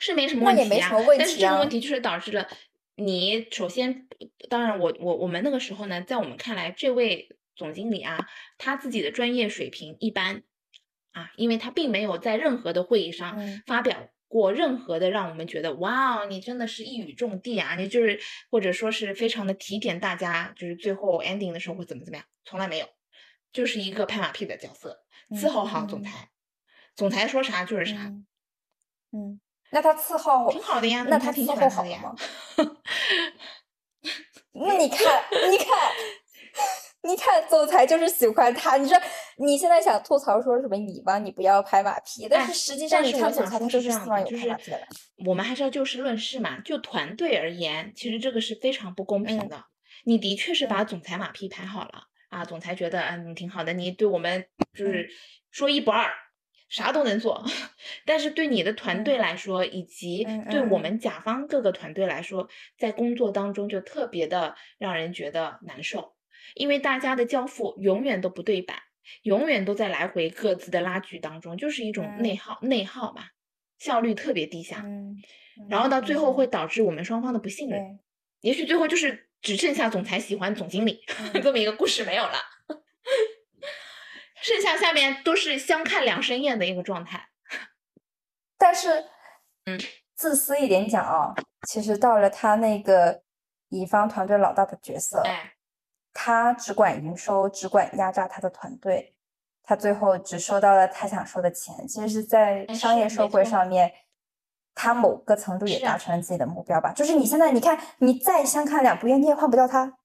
[0.01, 2.49] 是没什么那问题啊、也没什么问但是这个问题就是导致了
[2.95, 4.09] 你首先，
[4.49, 10.43] 当然我我我们那个时候呢，在我们看来，这位总经理啊，他自己的专业水平一般
[11.13, 18.19] 啊，因为他并没有在任何的会议上嗯发表过任何的让我们觉得哇，哦你真的是一语中的啊，你就是
[18.51, 22.89] 或者说是非常的提点大家，就是最后 ending 的时候会怎么怎么样，从来没有，
[23.53, 26.31] 就是一个拍马屁的角色，伺候好总嗯裁，
[26.97, 28.27] 总裁说啥就是啥，嗯
[29.13, 32.15] 嗯，那他伺候挺好的呀，那他挺喜他伺欢他的呀？
[34.51, 35.69] 那你看，你看，
[37.05, 38.77] 你看，总裁就是喜欢他。
[38.77, 38.97] 你说
[39.37, 44.87] 你现在想吐槽说什么你吧你不要拍马屁，但哎是实际上你看总裁他就是希望有就是拍马屁的人。
[45.27, 46.59] 我们还是要就事论事嘛。
[46.61, 49.65] 就团队而言，其实这个是非常不公平嗯的。
[50.05, 55.09] 你的确是把嗯总裁马屁拍好了啊，总裁觉得嗯你挺好的，你对我们嗯就是
[55.51, 56.11] 说一不二，
[56.69, 57.45] 啥都能做。
[58.07, 62.49] 但是对你的团队嗯来说，以及嗯对我嗯们甲方各个团队来说，
[62.79, 66.14] 在工作当中就特别的让人觉得难受，
[66.55, 68.79] 因为大家的交付永远都不对版。
[69.25, 72.23] 永远都在来回各自的拉锯当中，就是一种嗯。
[72.23, 73.25] 内耗，内耗嘛，
[73.79, 75.17] 效率特别低下，嗯，
[75.69, 76.51] 然后到最后会嗯。
[76.51, 78.01] 导致我们双方的不信任，
[78.41, 82.39] 也许最后就是只剩下总裁喜欢总经理、嗯 这么一个故事没有了，
[84.41, 87.29] 剩下下面都是相看两生厌的一个状态。
[88.57, 89.05] 但是，
[89.67, 89.79] 嗯，
[90.15, 91.35] 自私一点讲啊，
[91.69, 93.23] 其实到了他那个
[93.69, 95.54] 乙方团队老大的角色，哎，
[96.15, 99.13] 他只管营收，只管压榨他的团队，
[99.65, 101.87] 他最后只收到了他想收的钱。
[101.87, 103.93] 其实是在哎商业社会上面，
[104.75, 106.93] 他某个程度也达成了自己的目标吧。
[106.93, 109.99] 就是你现在你看，你再相看两不厌，你也换不掉他。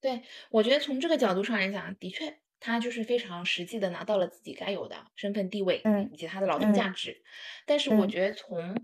[0.00, 7.22] 对，我觉得从这个角度上来讲，的确，他就是非常实际的拿到了自己该有的身份地位，嗯以及他的劳动价嗯值。
[7.66, 8.74] 但是我嗯觉得从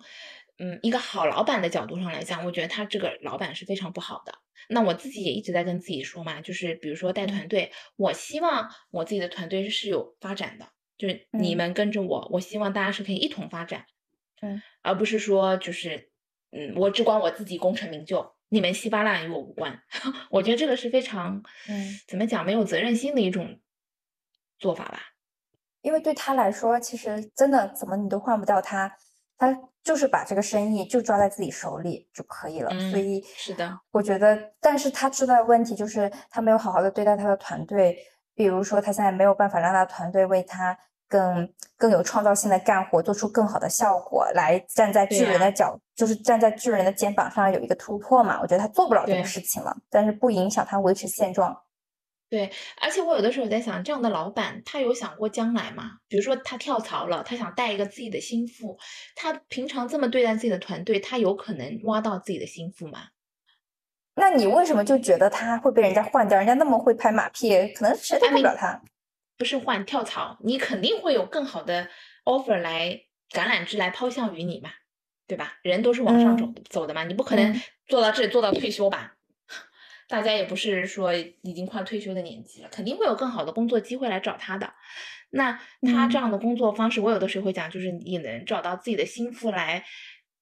[0.59, 4.35] 嗯一个好老板的角度上来讲，我觉得他这个老板是非常不好的。
[4.71, 13.85] 那我自己也一直在跟自己说嘛，就是比如说带嗯团队，我希望我自己的团队是有发展的，就是你嗯们跟着我，我希望大家是可以一同发展，
[14.41, 16.11] 嗯，而不是说就是
[16.53, 19.83] 嗯我只管我自己功成名就，你们稀巴烂与我无关。
[20.31, 23.61] 我觉得这个是非常嗯怎么讲没有责任心的一种
[24.59, 25.03] 做法吧。
[25.83, 28.95] 因为对他来说，其实真的怎么你都换不掉他，
[29.39, 32.71] 他就是把这个生意就抓在自己手里就可以了。
[32.71, 37.97] 所嗯以是的，我觉得，但是他知道的问题就是他没有好好的对待他的团队，
[38.35, 40.77] 比如说他现在没有办法让他的团队为他
[41.09, 48.39] 更更有创造性的干活做出更好的效果，来站在巨人的角，就是站在巨人的肩膀上有一个突破嘛。
[48.41, 51.57] 我觉得他做不了这个事情了，但是不影响他维持现状。
[52.31, 55.99] 对，而且我有的时候在想，这样的老板他有想过将来吗？
[56.07, 58.79] 比如说他跳槽了，他想带一个自己的心腹，
[59.17, 63.09] 他平常这么对待自己的团队，他有可能挖到自己的心腹吗？
[64.15, 66.39] 那你为什么就觉得他会被人家换掉？
[66.39, 68.81] 人家那么会拍马屁，可能谁都不了他。
[69.37, 71.89] 不是换跳槽，你肯定会有更好的
[72.25, 73.01] offer 来
[73.31, 74.71] 橄榄枝来抛向于你嘛，
[75.27, 75.55] 对吧？
[75.63, 79.17] 人都是往上走嗯走的嘛，你不可能嗯做到这里做到退休吧？
[80.11, 84.75] 大家也不是说已经快退休的年纪了，肯定会有更好的工作机会来找他的。
[85.31, 85.53] 那
[85.83, 89.85] 他这嗯样的工作方式，我有的时候会讲，就是你能找到自己的心腹来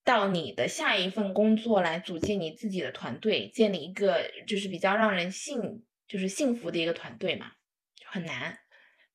[0.03, 7.49] 到你的下一份工作来组建你自己的团队，建立一个就是比较让人信就是幸福的一个团队嘛，
[8.07, 8.59] 很难。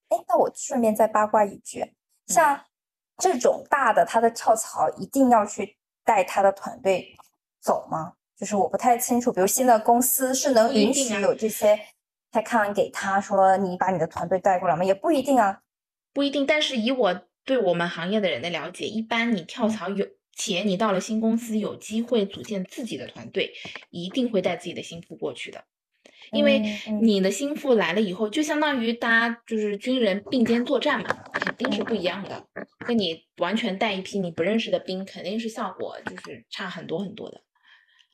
[0.09, 1.95] 哎，那我顺便再八卦一句，嗯
[2.27, 2.63] 像
[3.17, 7.15] 这种大的，他的跳槽一定要去带他的团队
[7.59, 8.13] 走吗？
[8.37, 11.79] 就是我不太清楚，比如新的公司是能允许有这些
[12.31, 14.83] headcount 给他说你把你的团队带过来吗？
[14.83, 15.59] 也不一定啊。
[16.13, 20.05] 不一定，但是以我对我们行业的人的了解，一般你跳槽有
[20.35, 23.51] 且你到了新公司有机会组建自己的团队，
[23.89, 25.63] 一定会带自己的心腹过去的。
[26.31, 26.63] 因为
[27.01, 32.45] 你的心腹来了以后，就相当于大家就是军人并肩作战嘛，肯定是不一样的。
[32.85, 37.41] 跟你完全带一批你不认识的兵，肯定是效果就是差很多很多的。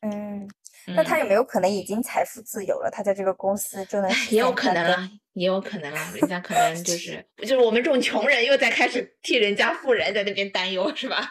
[0.02, 0.48] 嗯，
[0.88, 2.90] 那他嗯有没有可能已经财富自由了？
[2.92, 11.30] 他在这个公司就能也有可能啊，也有可能啊，人家可 能就是就是我们这种穷人又在开始替人家富人在那边担忧，是吧？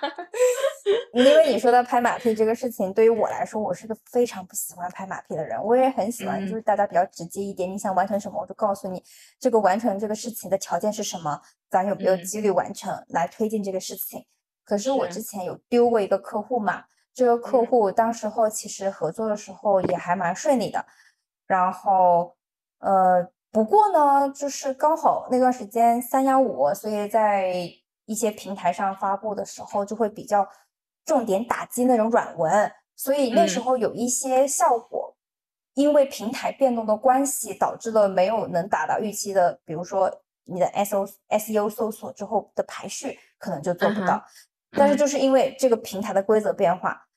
[1.15, 5.59] 因为你说到拍马屁这个事情，对于我来说，我是个非常不喜欢拍马屁的人。
[5.63, 9.03] 我也很喜欢，就嗯是大家比较直接一点，你想完成什么，我就告诉你
[9.41, 11.41] 这个完成这个事情的条件是什么，
[11.71, 14.25] 咱有没有嗯几率完成，来推进这个事情。
[14.65, 16.85] 可是我之前有丢过一个客户嘛，
[17.19, 17.67] 这个客嗯。
[17.67, 20.87] 户当时候其实合作的时候也还蛮顺利的，
[21.49, 22.37] 然后
[22.79, 27.53] 呃，不过呢，就是刚好那段时间三幺五，所以在
[28.05, 30.49] 一些平台上发布的时候就会比较
[31.05, 33.63] 重点打击那种软文，所以那时嗯。
[33.65, 35.17] 候有一些效果，
[35.75, 44.23] 因为平台变动的关系，导致了没有能达到预期的，比如说你的 S O S E O 搜索之后的排序可能就做不到。
[44.77, 44.99] 但是嗯。
[44.99, 47.08] 就是因为这个平台的规则变化，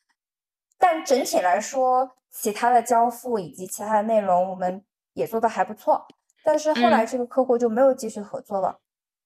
[0.82, 6.06] 但整体来说，其他的交付以及其他的内容我们也做的还不错。
[6.44, 8.80] 但是后来嗯这个客户就没有继续合作了。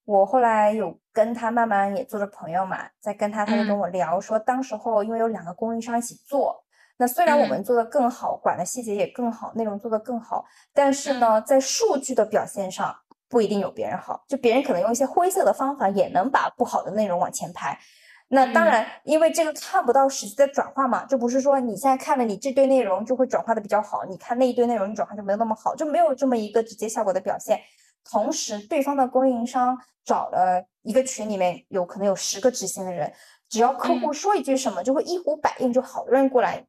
[0.04, 6.64] 我后来有跟他慢慢也做了朋友嘛，在跟他，他就跟嗯我聊说，当时候因为有两个供应商一起做，
[6.98, 12.96] 那虽然我嗯们做的更好，管的细节也更好，内容做得更好，但是呢，在数据的表现上
[13.30, 17.80] 不一定有别人好，就别人可能用一些灰色的方法也能把不好的内容往前排。
[18.28, 27.60] 那当嗯然，因为这个看不到实际的转化嘛，就不是说你现在看了你这堆内容就会转化的比较好，你看那一堆内容你转化就没有那么好，就没有这么一个直接效果的表现。
[28.04, 33.14] 同时，对方的供应商找了一个群里面有可能有十个执行的人，
[33.48, 36.66] 只要客户说一句什么，就会一呼百应，就好多人过来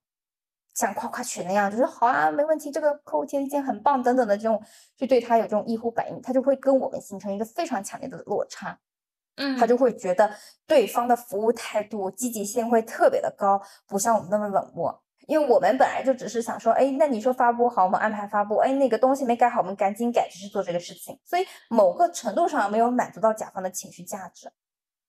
[0.75, 4.63] 像夸夸群那样，就是好啊，没问题，这个客户提的意见很棒等等的这种，
[4.97, 8.79] 就对他有这种一呼百应，他就会跟我们形成一个非常强烈的落差。
[9.37, 10.30] 嗯他就会觉得
[10.66, 15.03] 对方的服务态度、积极性会特别的高，不像我们那么冷漠。
[15.26, 21.18] 因为我们本来就只是想说，哎，那你说发布好，我们安排发布，哎，那个东西没改好，我们赶紧改，就是做这个事情。
[21.24, 24.49] 所以某个程度上没有满足到甲方的情绪价值。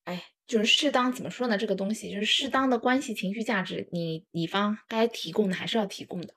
[0.05, 1.55] 哎，就是适当怎么说呢？
[1.55, 6.33] 这个东西就是适当的关系情绪价值，你乙方该提供的还是要提供的。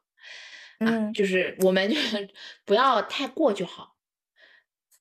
[0.80, 2.28] 啊，嗯，就是我们就是
[2.66, 3.94] 不要太过就好。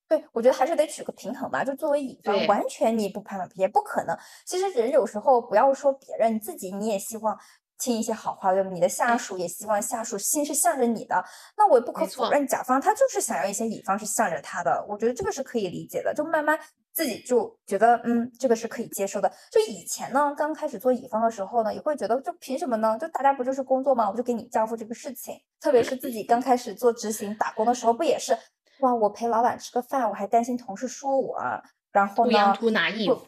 [0.10, 1.64] 对，我觉得还是得取个平衡吧。
[1.64, 4.18] 就作为乙方，完全你不拍马屁也不可能。
[4.44, 7.38] 其实人有时候不要说别人，你自己你也希望
[7.78, 8.70] 听一些好话，对吧？
[8.72, 11.24] 你的下属也希望下属心是向着你的。
[11.56, 14.84] 那我也不可否认，甲方他就是想要一些乙方是向着他的。
[14.90, 16.12] 我觉得这个是可以理解的。
[16.12, 16.60] 就慢慢
[16.92, 19.32] 自己就觉得，嗯，这个是可以接受的。
[19.52, 22.98] 就以前呢，刚开始做乙方的时候呢，也会觉得，就凭什么呢？
[23.00, 24.10] 就大家不就是工作吗？
[24.10, 25.36] 我就给你交付这个事情。
[25.62, 28.36] 特别是自己刚开始做执行打工的时候，不也是？
[28.80, 31.62] 哇，我陪老板吃个饭，我还担心同事说我啊，
[31.92, 33.20] 然后呢，突拿衣服，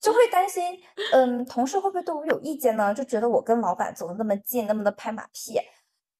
[0.00, 0.64] 就会担心，
[1.12, 2.92] 嗯，同事会不会对我有意见呢？
[2.92, 5.60] 就觉得我跟老板走的那么近，那么的拍马屁。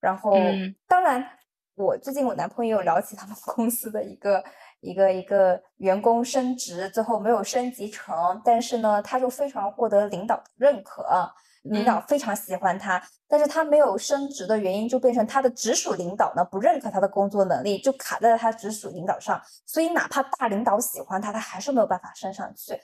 [0.00, 1.24] 然后，嗯当然，
[1.74, 4.42] 我最近我男朋友有聊起他们公司的一个
[4.80, 11.04] 一个一个员工升职，最后没有升级成，但是呢，他就非常获得领导的认可，
[11.62, 22.80] 领导非常喜欢他，但是他没有升职的原因就变成他的直属领导呢不认可他的工作能力，就卡在了他直属领导上，所以哪怕大领导喜欢他，他还是没有办法升上去。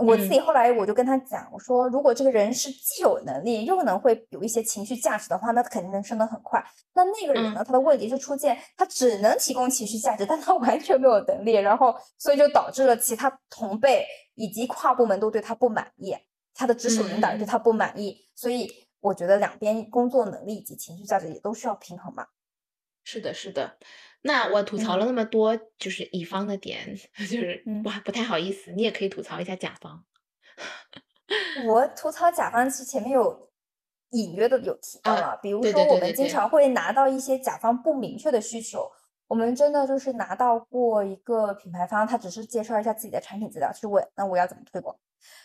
[0.00, 6.64] 我自己后来我就跟他讲，我说如果这个人是既有能力又能会有一些情绪价值的话，那他肯定能升得很快。
[6.94, 14.06] 那那个人呢，他的问题就出现，他只能提供情绪价值，但他完全没有能力，然后所以就导致了其他同辈
[14.36, 16.14] 以及跨部门都对他不满意，
[16.58, 22.26] 他的直属领导也对他不满意，所以我觉得两边工作能力以及情绪价值也都需要平衡嘛。
[23.04, 23.78] 是的，是的。
[24.22, 30.04] 那我吐槽了那么多，就是乙方的点， 就是嗯不不太好意思，你也可以吐槽一下甲方。
[31.68, 33.50] 我吐槽甲方是前面有
[34.10, 38.90] 隐约的有提到啊了，比如说我们经常会拿到一些甲方不明确的需求，
[39.28, 44.98] 我们真的就是拿到过一个品牌方，他只是介绍一下自己的产品资料，去问那我要怎么推广。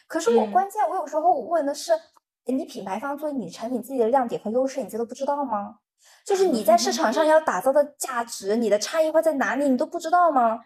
[0.08, 1.94] 可是我嗯关键我有时候我问的是，
[2.46, 5.78] 诶你品牌方作为你产品自己的亮点和优势，你自己都不知道吗？
[6.26, 10.58] 就是你在市场上要打造的价值，你的差异化在哪里，你都不知道吗？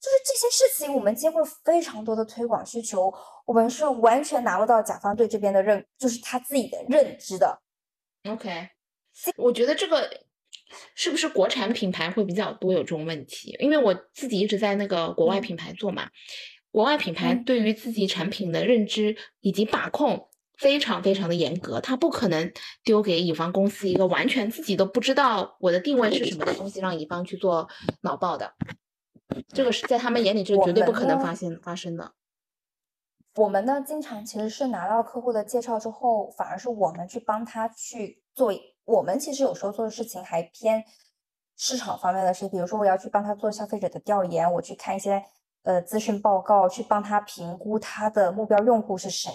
[0.00, 3.12] 就是这些事情，我们接过非常多的推广需求，
[3.46, 7.62] 我们是完全拿不到甲方对这边的认，就是他自己的认知的。
[8.28, 8.68] OK，
[9.36, 10.08] 我觉得这个
[10.94, 13.56] 是不是国产品牌会比较多有这种问题？
[13.58, 16.08] 因为我自己一直在那个国外嗯品牌做嘛，
[16.74, 22.52] 国外品牌嗯对于自己产品的认知以及把控非常非常的严格，他不可能
[22.82, 27.68] 丢给乙方公司一个完全自己都不知道我的定位是什么的东西，让乙方去做
[28.02, 28.54] 脑爆的。
[29.52, 32.12] 这个是在他们眼里，这是绝对不可能发现发生的。
[33.36, 38.52] 我们呢，经常其实是拿到客户的介绍之后，反而是我们去帮他去做。
[38.84, 40.82] 我们其实有时候做的事情还偏
[41.56, 45.22] 市场方面的事，比如说我要去帮他做消费者的调研，我去看一些
[45.64, 49.30] 呃资讯报告，去帮他评估他的目标用户是谁，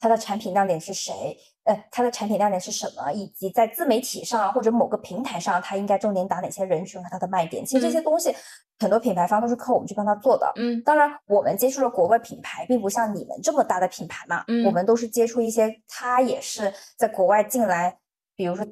[0.00, 7.64] 他的产品亮点是谁，呃，他的产品亮点是什么，以及在自媒体上或者某个平台上，他应该重点打哪些人群和他的卖点。
[7.64, 8.34] 其实这些东西，
[8.78, 10.50] 很多品牌方都是靠我们去帮他做的。
[10.56, 14.38] 嗯当然，我们接触的国外品牌，并不像你们这么大的品牌嘛。
[14.38, 17.98] 我嗯们都是接触一些，他也是在国外进来，
[18.36, 18.64] 比如说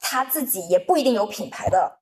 [0.00, 2.00] 他自己也不一定有品牌的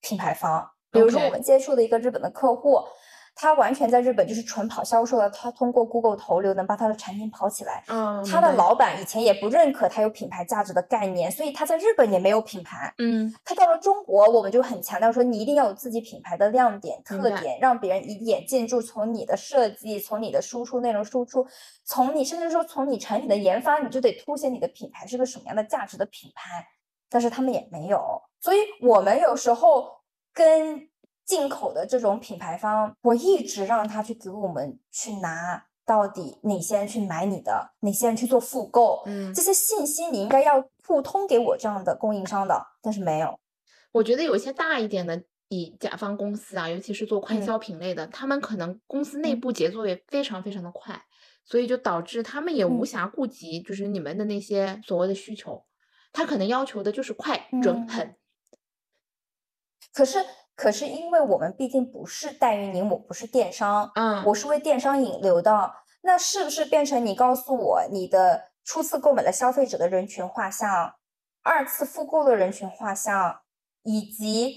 [0.00, 0.70] 品牌方。
[0.90, 2.78] 比如说我们接触的一个日本的客户，
[3.34, 7.82] 他完全在日本就是纯跑销售的，他通过 Google 投流能把他的产品跑起来。
[7.88, 12.94] 嗯，他的老板以前也不认可他有品牌价值的概念，所以他在日本也没有品牌。
[12.98, 18.80] 嗯他到了中国，我们就很强调说，你一定要有自己品牌的亮点、特点，让别人一眼见住。
[18.80, 21.46] 从你的设计，从你的输出内容输出，
[21.84, 26.66] 从你甚至说从你产品的研发，你就得凸显你的品牌是个什么样的价值的品牌。
[27.08, 29.88] 但是他们也没有，所以我们有时候
[30.32, 30.88] 跟
[31.24, 39.32] 进口的这种品牌方，我一直让他去给我们去拿到底哪些人去买你的，哪些人去做复购，嗯。
[39.34, 43.38] 这些信息你应该要互通给我这样的供应商的，但是没有。
[43.92, 47.42] 我觉得有一些大一点的以甲方公司啊，尤其是做快嗯。
[47.42, 49.40] 消品类的，他们可能公司内嗯。
[49.40, 51.00] 部节奏也非常非常的快，
[51.44, 52.86] 所以就导致他们也无嗯。
[52.86, 55.64] 暇顾及就是你们的那些所谓的需求，
[56.12, 57.88] 他可能要求的就是快、准、嗯。
[57.88, 58.16] 狠。
[59.92, 60.18] 可是，
[60.56, 70.94] 可是因为我们毕竟不是代运营，我不是电商，嗯我是为电商引流的，那是不是变成你告诉我你的初次购买的消费者的人群画像
[71.42, 73.42] 二次复购的人群画像，
[73.82, 74.56] 以及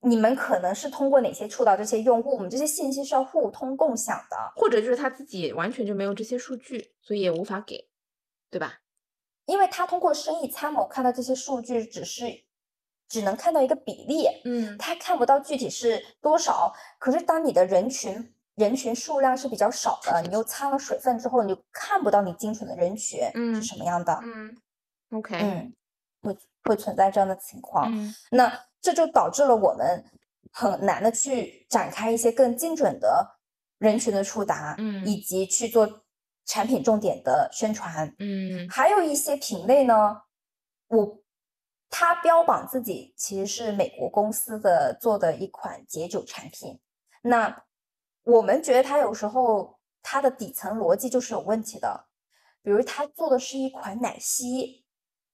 [0.00, 4.36] 你们可能是通过哪些触到这些用户，我们这些信息是要互通共享的。
[4.56, 7.90] 或者就是他自己完全就没有这些数据，所以也无法给，
[8.50, 8.80] 对吧？
[9.44, 12.44] 因为他通过生意参谋看到这些数据，只是
[13.10, 16.72] 只能看到一个比例，嗯他看不到具体是多少。
[16.98, 24.18] 可是当你的人群人群数量是比较少的，你又擦了水分之后，你就看不到你精准的人群嗯是什么样的。
[24.22, 24.56] 嗯
[25.10, 25.74] ，OK，嗯，
[26.22, 27.92] 会会存在这样的情况。
[27.92, 30.04] 嗯那这就导致了我们
[30.52, 33.38] 很难的去展开一些更精准的
[33.78, 36.02] 人群的触达，嗯以及去做
[36.46, 38.14] 产品重点的宣传。
[38.20, 40.22] 嗯还有一些品类呢，
[40.88, 41.19] 我
[41.90, 46.80] 它标榜自己其实是美国公司的做的一款解酒产品，
[47.22, 47.64] 那
[48.22, 52.06] 我们觉得它有时候它的底层逻辑就是有问题的，
[52.62, 54.84] 比如它做的是一款奶昔，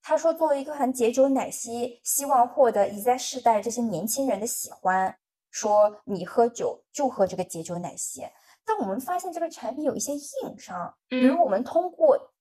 [0.03, 5.19] 他说作为一款解酒奶昔，希望获得一再世代这些年轻人的喜欢，
[5.51, 8.23] 说你喝酒就喝这个解酒奶昔。
[8.65, 11.39] 但我们发现这个产品有一些硬伤，比如嗯。
[11.39, 12.33] 我们通过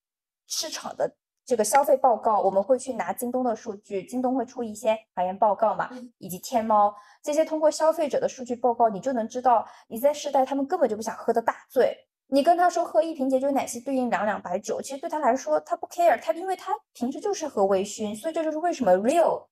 [0.47, 1.15] 市场的
[1.45, 11.95] 这个消费报告，我们会去拿京东的数据，京东会出一些行业报告嘛，以及天猫这些通过消费者的数据报告，你就能知道你在试代他们根本就不想喝的大醉。
[12.27, 19.45] 你跟他说喝一瓶解酒奶昔对应两两白酒，其实对他来说他不 care，他因为他平时就是喝微醺，所以这就是为什么 real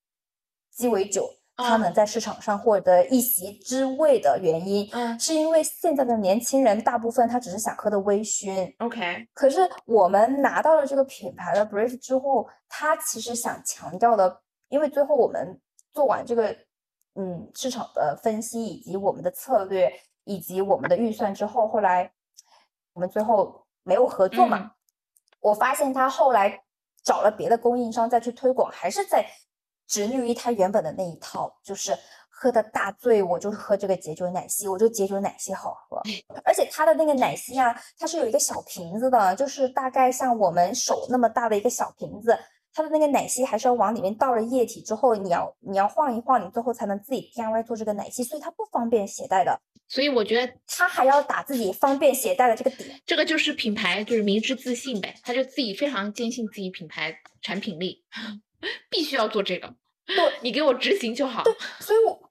[0.71, 4.89] 鸡尾酒它啊能在市场上获得一席之位的原因。
[4.91, 5.19] 嗯。
[5.19, 15.59] 是因为现在的年轻人大部分他只是想喝的微醺，，OK，可是我们拿到了这个品牌的 brief 之后，他其实想强调的，因为最后我们
[15.91, 16.55] 做完这个
[17.15, 19.93] 嗯市场的分析以及我们的策略
[20.23, 22.11] 以及我们的预算之后，后来
[22.93, 24.71] 我们最后没有合作嘛，嗯。
[25.39, 26.63] 我发现他后来
[27.03, 29.25] 找了别的供应商再去推广，还是在
[29.87, 31.97] 执拗于他原本的那一套，就是
[32.29, 36.01] 喝的大醉，我就喝这个解酒奶昔，我就解酒奶昔好喝。
[36.43, 42.37] 而且它的那个奶昔啊，它是有一个小瓶子的，就是大概像我们手那么大的一个小瓶子。
[42.75, 49.61] 它的那个奶昔还是要往里面倒了液体之后，你要你要晃一晃，你最后才能自己 DIY 做这个奶昔，所以它不方便携带的。
[49.87, 52.99] 所以我觉得它还要打自己方便携带的这个点。
[53.05, 58.03] 这个就是品牌，就是明知自信呗，他就自己非常坚信自己品牌产品力，
[58.89, 59.73] 必须要做这个。
[60.05, 61.43] 对，你给我执行就好。
[61.43, 62.29] 对所以我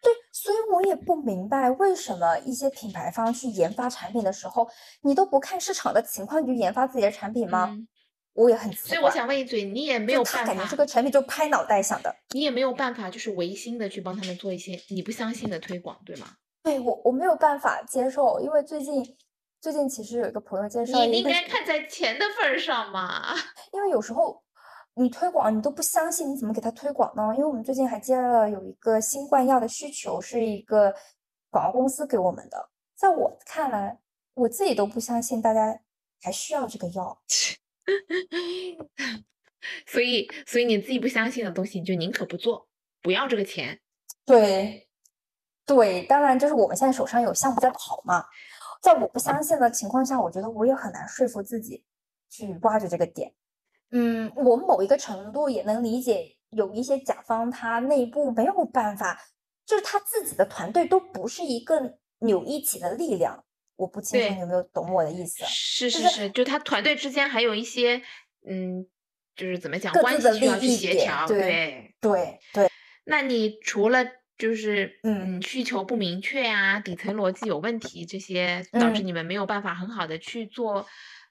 [0.00, 4.68] 对，所以我也不明白为什么一些品牌方去研发产品的时候，
[5.02, 7.70] 你都不看市场的情况，你就研发自己的产品吗？
[7.70, 7.88] 嗯
[8.36, 8.88] 我也很奇怪。
[8.88, 12.14] 所以我想问一嘴，你也没有办法，他感觉这个产品就拍脑袋想的。
[12.34, 16.28] 你也没有办法，就是违心的去帮他们做一些你不相信的推广，对吗？
[16.62, 19.02] 对我我没有办法接受，因为最近
[19.58, 23.34] 最近其实有一个朋友介绍你应，该看在钱的份儿上嘛。
[23.72, 24.44] 因为有时候
[24.98, 27.30] 你推广你都不相信，你怎么给他推广呢？
[27.34, 30.94] 因为我们最近还接了有一个新冠药的需求，是一个
[31.50, 34.00] 广告公司给我们的，在我看来，
[34.32, 35.78] 我自己都不相信大家
[36.22, 37.20] 还需要这个药。
[39.86, 42.66] 所以，所以你自己不相信的东西，你就宁可不做，
[43.02, 43.78] 不要这个钱。
[44.24, 44.88] 对，
[45.66, 48.24] 对，当然就是我们现在手上有项目在跑嘛，
[48.80, 51.84] 在我不相信的情况下，我觉得我也很难说服自己
[52.30, 53.34] 去挖掘这个点。
[53.96, 59.18] 嗯，我某一个程度也能理解，有一些甲方他内部没有办法，
[59.64, 63.44] 就是他自己的团队都不是一个扭一起的力量。
[63.76, 65.40] 我不清楚你有没有懂我的意思？
[65.40, 68.00] 就是是是是，就他团队之间还有一些，
[68.48, 68.86] 嗯，
[69.34, 71.26] 就是怎么讲，关系需要去协调。
[71.26, 72.70] 对对，对对，
[73.04, 74.02] 那你除了
[74.38, 80.86] 就是嗯嗯需求不明确呀、底层逻辑有问题这些，导致嗯你们没有办法很好的去做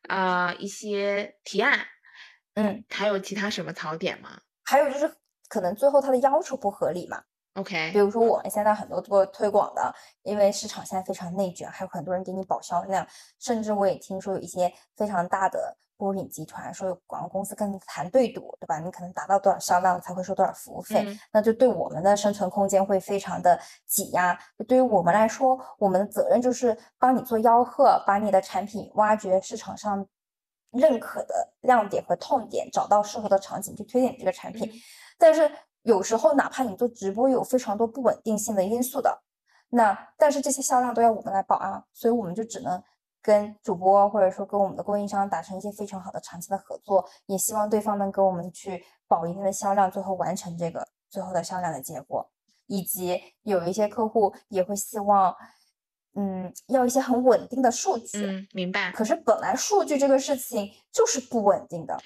[0.08, 1.80] 呃一些提案，
[2.56, 4.30] 嗯，还有其他什么槽点吗
[4.66, 5.10] 还有就是
[5.48, 7.22] 可能最后他的要求不合理嘛。
[7.54, 9.94] ？OK，比如说我们现在很多做推广的，
[10.24, 13.08] 因为市场现在非常内卷，还有很多人给你保销量，
[13.40, 18.80] 甚至我也听说有一些非常大的波品集团说有广告公司跟你谈对赌，对吧？
[18.80, 24.38] 你可能达到多少销量才会收多少服务费，嗯那就对我们的生存空间会非常的挤压。
[24.68, 30.06] 对于我们来说，我们的责任就是帮你做吆喝，把你的产品挖掘市场上
[30.76, 34.70] 认可的亮点和痛点，找到适合的场景去推荐你这个产品。
[34.70, 34.74] 嗯
[35.18, 35.50] 但是
[35.84, 39.22] 有时候，哪怕你做直播，有非常多不稳定性的因素的，
[39.70, 42.84] 那但是这些销量都要我们来保啊，所以我们就只能
[43.22, 52.30] 跟主播或者说跟我们的供应商达成一些非常好的长期的合作，也希望对方能跟我们去保一定的销量，最后完成这个最后的销量的结果。
[52.68, 55.34] 以及有一些客户也会希望，
[56.16, 58.26] 嗯，要一些很稳定的数据。
[58.26, 58.92] 嗯，明白。
[58.92, 61.98] 可是本来数据这个事情就是不稳定的，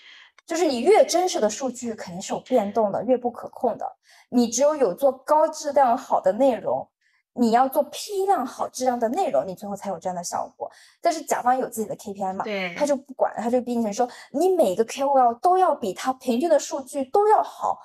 [0.46, 3.86] 就是你越真实的数据肯定是有变动的，越不可控的。
[4.30, 6.90] 你只有有做高质量好的内容，
[7.34, 10.72] 你要做批量好质量的内容，你最后才有这样的效果。
[11.02, 17.80] 但是甲方有自己的 KPI 嘛，对他就不管，他就逼你说，你每个 KOL 都要比他平均的数据都要好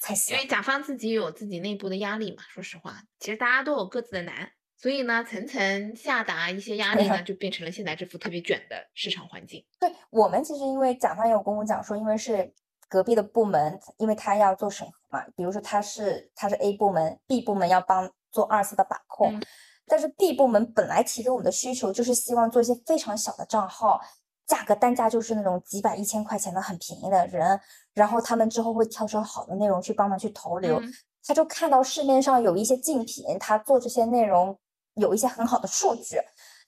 [0.00, 0.42] 才行因。
[0.42, 4.50] 为甲方自己有自己内部的压力嘛，说实话，其实大家都有各自的难，
[4.84, 9.64] 所以呢，层层下达一些压力呢， 就变成了现在这副特别卷的市场环境。
[9.80, 12.52] 对我们其实因为甲方也有跟我讲说，因为是
[12.86, 19.42] 隔壁的部门，因为他要做审核嘛，比如说他是他是 A 部门，B 部门要帮做二次的把控，嗯
[19.86, 23.98] 但是 B 部门本来提给我们的需求就是希望做一些非常小的账号，
[24.46, 27.58] 价格单价就是那种几百一千块钱的很便宜的人，
[27.94, 30.92] 然后他们之后会挑选好的内容去帮忙去投流，嗯
[31.26, 34.54] 他就看到市面上有一些竞品，他做这些内容
[34.94, 36.20] 有一些很好的数据，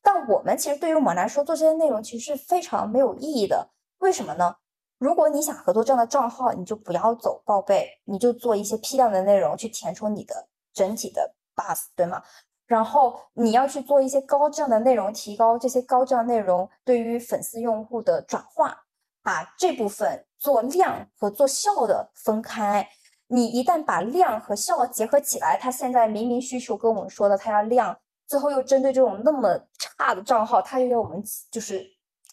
[0.03, 3.71] 但我们其实对于我们来说，做这些内容其实是非常没有意义的。
[3.99, 4.57] 为什么呢？
[4.99, 12.23] 如果你想合作这样的账号，你就不要走报备，你就做一些批量的内容去填充你的整体的 bus，对吗？
[12.67, 18.85] 然后你要去做一些高质量的内容，提高这些高质量内容对于粉丝用户的转化，
[19.23, 22.89] 把这部分做量和做效的分开。
[23.29, 27.97] 你一旦把量和效结合起来，他现在明明需求跟我们说的，他要量，
[28.27, 31.87] 最后又针对这种那么差的账号，他又要我们就是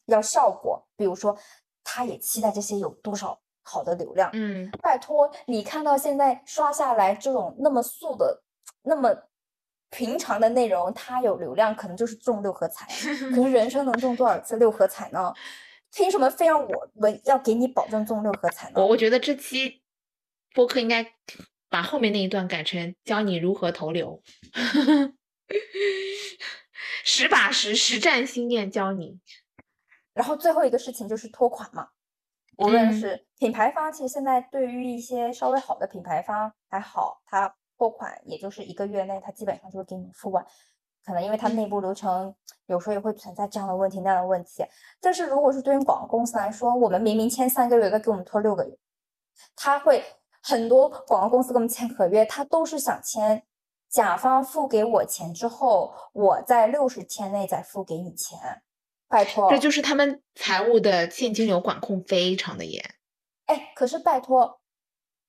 [0.07, 1.37] 要效果，比如说，
[1.83, 4.29] 他也期待这些有多少好的流量。
[4.33, 8.43] 嗯，拜托，你看到现在刷下来这种那么素的、
[8.83, 9.15] 那么
[9.89, 12.87] 平常的内容，它有流量，可能就是中六合彩。
[13.29, 15.33] 可是人生能中多少次六合彩呢？
[15.95, 18.81] 凭什么非要我我要给你保证中六合彩呢？
[18.81, 19.83] 我我觉得这期
[20.55, 21.05] 播客应该
[21.69, 24.19] 把后面那一段改成教你如何投流，
[27.03, 29.19] 实把实，实战经验教你。
[30.13, 31.89] 然后最后一个事情就是拖款嘛，
[32.57, 40.45] 无论嗯是品牌方，其实现在对于一些稍微好的品牌方还好，他拖款也就是一个月内，他基本上就会给你付完。
[41.05, 42.33] 可能因为它内部流程
[42.67, 44.63] 有时候也会存在这样的问题那样的问题，
[45.01, 48.77] 但是如果是对于广告公司来说，我们明明签三个月，他给我们拖六个月，
[49.53, 50.01] 他会
[50.41, 53.43] 很多广告公司跟我们签合约，他都是想签
[53.93, 58.63] 甲方付给我钱之后，我在六十天内再付给你钱，
[59.07, 62.83] 拜托，这就是他们财务的现金流管控非常的严。
[63.45, 64.59] 哎，可是拜托，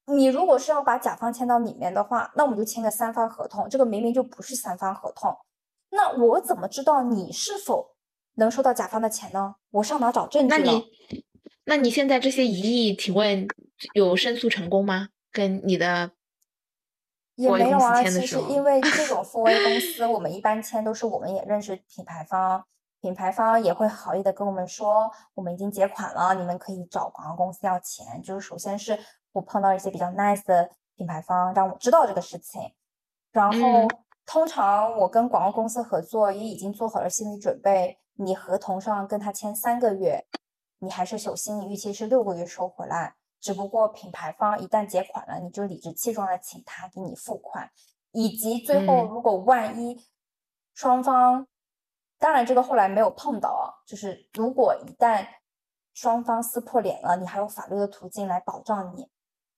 [0.06, 3.68] 你如果是要把甲方签到里面的话，那我们就签个三方合同。
[3.68, 5.36] 这个明明就不是三方合同，
[5.90, 7.94] 那我怎么知道你是否
[8.36, 9.56] 能收到甲方的钱呢？
[9.72, 10.64] 我上哪找证据呢？
[10.64, 11.24] 那你，
[11.64, 13.46] 那你现在这些疑义，请问
[13.92, 15.10] 有申诉成功吗？
[15.30, 16.12] 跟你的
[17.36, 22.64] 也没有啊，其实因为这种付费公司，我们一般签都是我们也认识品牌方，
[23.00, 28.22] 品牌方也会好意的跟我们说，我们已经结款了，你们可以找广告公司要钱。
[28.22, 28.98] 就是首先是
[29.32, 32.72] 我碰到一些比较 nice 的品牌方，让我知道这个事情，
[33.32, 33.88] 然后嗯
[34.26, 40.24] 通常我跟广告公司合作也已经做好了心理准备，你合同上跟他签三个月，
[40.78, 43.16] 你还是有心理预期是六个月收回来。
[43.44, 47.70] 只不过品牌方一旦结款了，你就理直气壮的请他给你付款，
[48.12, 49.08] 以及最后嗯。
[49.10, 50.02] 如果万一
[50.72, 51.46] 双方，
[52.18, 55.26] 当然这个后来没有碰到啊，就是如果一旦
[55.92, 59.10] 双方撕破脸了，你还有法律的途径来保障你，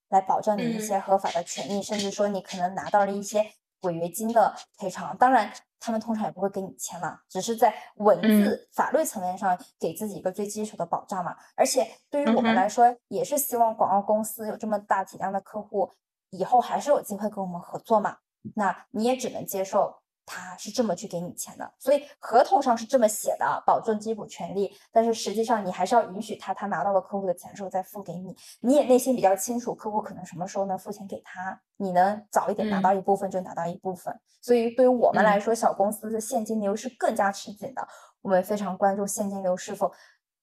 [0.09, 0.81] 来保障你一嗯。
[0.81, 5.17] 些合法的权益，甚至说你可能拿到了一些违约金的赔偿。
[5.17, 11.37] 当然，他们通常也不会给你签嘛，只是在文嗯字、法律层面上给自己一个最基础的保障嘛。
[11.55, 15.93] 而且对于我们来说，也是希望广告公司有这么大体量的客户，
[16.31, 18.19] 以后还是有机会跟我们合作嘛。
[18.55, 19.97] 那你也只能接受
[20.27, 34.15] 他是这么去给你钱的，所以合同上是这么写的，保证基础权利，但是实际上你还是要允许他，他拿到了客户的钱之后再付给你，你也内心比较清楚客户可能什么时候能付钱给他，你能早一点拿嗯到一部分就拿到一部分。
[34.43, 37.87] 所以对于我们来嗯说，小公司的现金流是更加吃紧的，
[38.21, 39.93] 我们非常关注现金流是否。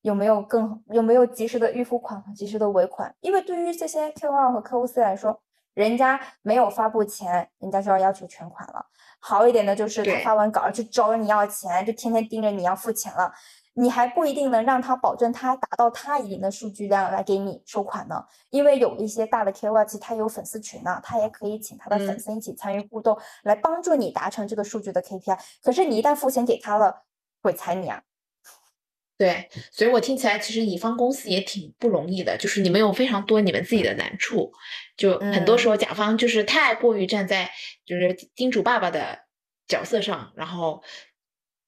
[0.03, 3.15] 有没有更有没有及时的预付款和及时的尾款？
[3.21, 5.41] 因为对于这些 KOL 和客户 C 来说，
[5.73, 8.85] 人家没有发布前，人家就要要求全款了。
[9.25, 13.31] 好一点的就是他发完稿就找你要钱，就天天盯着你要付钱了，
[13.75, 18.21] 你还不一定能让他保证他达到他一定的数据量来给你收款呢。
[18.49, 25.39] 因为有一些大的 KOL 其实他有粉丝群呢，他也可以请他的粉嗯丝一起参与互动，来帮助你达成这个数据的 KPI。
[25.63, 27.03] 可是你一旦付钱给他了，
[27.41, 28.01] 鬼踩你啊。
[29.17, 34.51] 对，所以我听起来其实乙方公司也挺不容易的，就是你们有非常多你们自己的难处，
[34.97, 37.49] 就很多时候甲方就是太过于站在
[37.85, 39.19] 就是金主爸爸的
[39.67, 40.83] 角色上，然后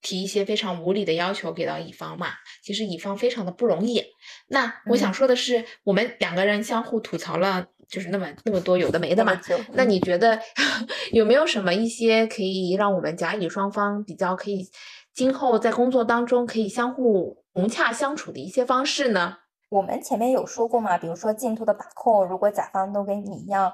[0.02, 2.28] 提一些非常无理的要求给到乙方嘛，
[2.62, 4.04] 其实乙方非常的不容易。
[4.48, 9.40] 那我想嗯说的是，我们两个人相互吐槽了，就是那么那么多有的没的嘛。
[9.72, 10.40] 那你觉得
[11.12, 14.68] 有没有什么一些可以让我们甲乙双方比较可以
[15.16, 19.38] 今后在工作当中可以相互融洽相处的一些方式呢？
[19.70, 23.72] 我们前面有说过嘛，比如说进度的把控，如果甲方都跟你一样，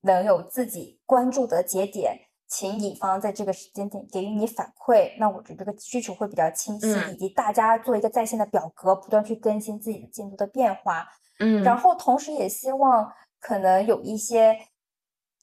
[0.00, 2.18] 能有自己关注的节点，
[2.48, 11.06] 请乙方在这个时间点给予你反馈，那我觉得这个需求会比较清晰，嗯以及大家做一个在线的表格，不断去更新自己的进度的变化。
[11.38, 14.58] 嗯，然后同时也希望可能有一些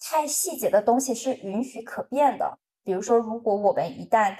[0.02, 4.36] 太细节的东西是允许可变的，比如说，如果我们一旦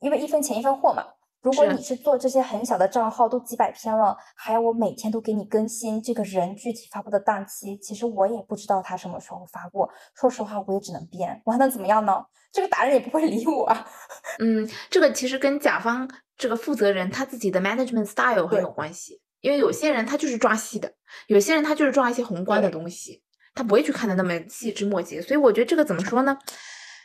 [0.00, 1.04] 因为一分钱一分货嘛，
[1.42, 12.24] 如果你是做这些很小的账号都几百篇了，还要我每天都给你更新这个人具体发布的档期，其实我也不知道他什么时候发过，说实话我也只能编，我还能怎么样呢？
[12.50, 13.86] 这个达人也不会理我啊。
[14.40, 20.92] 嗯，这个其实跟甲方这个负责人他自己的 management style 很有关系，因为有些人他就是抓细的，
[21.26, 23.22] 有些人他就是抓一些宏观的东西，
[23.54, 26.38] 他不会去看的那么细枝末节，所以我觉得这个怎么说呢？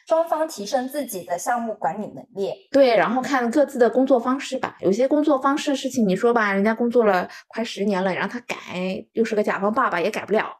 [0.08, 4.78] 双方提升自己的项目管理能力，对，然后看各自的工作方式吧。
[4.82, 8.56] 有些工作方式事情，你说吧，人家工作了快十年了，你让他改，
[9.14, 10.60] 又是个甲方爸爸，也改不了。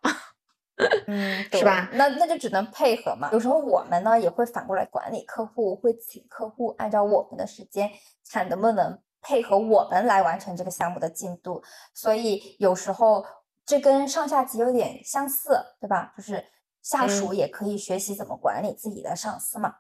[1.08, 3.30] 嗯， 是吧那那就只能配合嘛。
[3.32, 7.90] 有时候我们呢也会反过来管理客户，会请客户按照我们的时间，
[8.32, 11.62] 看能不能配合我们来完成这个项目的进度。
[11.94, 13.24] 所以有时候
[13.66, 16.12] 这跟上下级有点相似，对吧？
[16.18, 16.44] 就是
[16.84, 19.78] 下属嗯也可以学习怎么管理自己的上司嘛。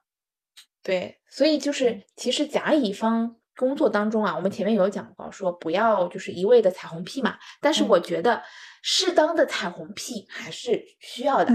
[0.81, 7.37] 对，所以就是嗯其实甲乙方工作当中啊，我们前面有讲过，说不要就是一味的彩虹屁嘛。
[7.61, 8.41] 但是嗯我觉得
[8.81, 11.53] 适当的彩虹屁还是需要的。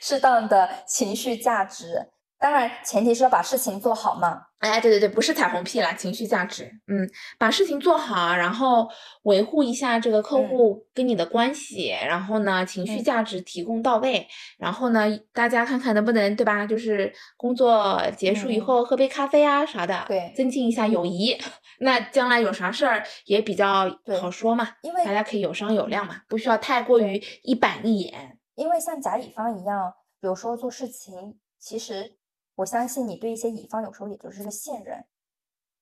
[0.00, 2.10] 适当的情绪价值，
[2.40, 4.46] 当然前提是要把事情做好嘛。
[4.60, 8.88] 哎，对对对，不是彩虹屁啦，情绪价值，嗯，把事情做好，然后
[9.22, 14.26] 维护一下这个客嗯户跟你的关系，然后呢，情绪嗯价值提供到位，
[14.58, 16.66] 然后呢，大家看看能不能，对吧？
[16.66, 21.38] 就是工作结束以嗯后喝杯咖啡啊啥的，对增进一下友谊，
[21.80, 28.38] 那将来有啥事儿也比较好说嘛，因为大家可以有商有量嘛，不需要太过于一板一眼。
[28.56, 32.18] 因为像甲乙方一样，有时候做事情，其实
[32.60, 35.02] 我相信你对一些乙方有时候也就是个信任，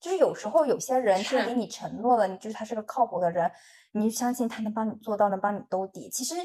[0.00, 3.50] 就是有时候有些人他给你承诺了，你就是他是个靠谱的人，
[3.92, 6.08] 你就相信他能帮你做到，能帮你兜底。
[6.08, 6.36] 其实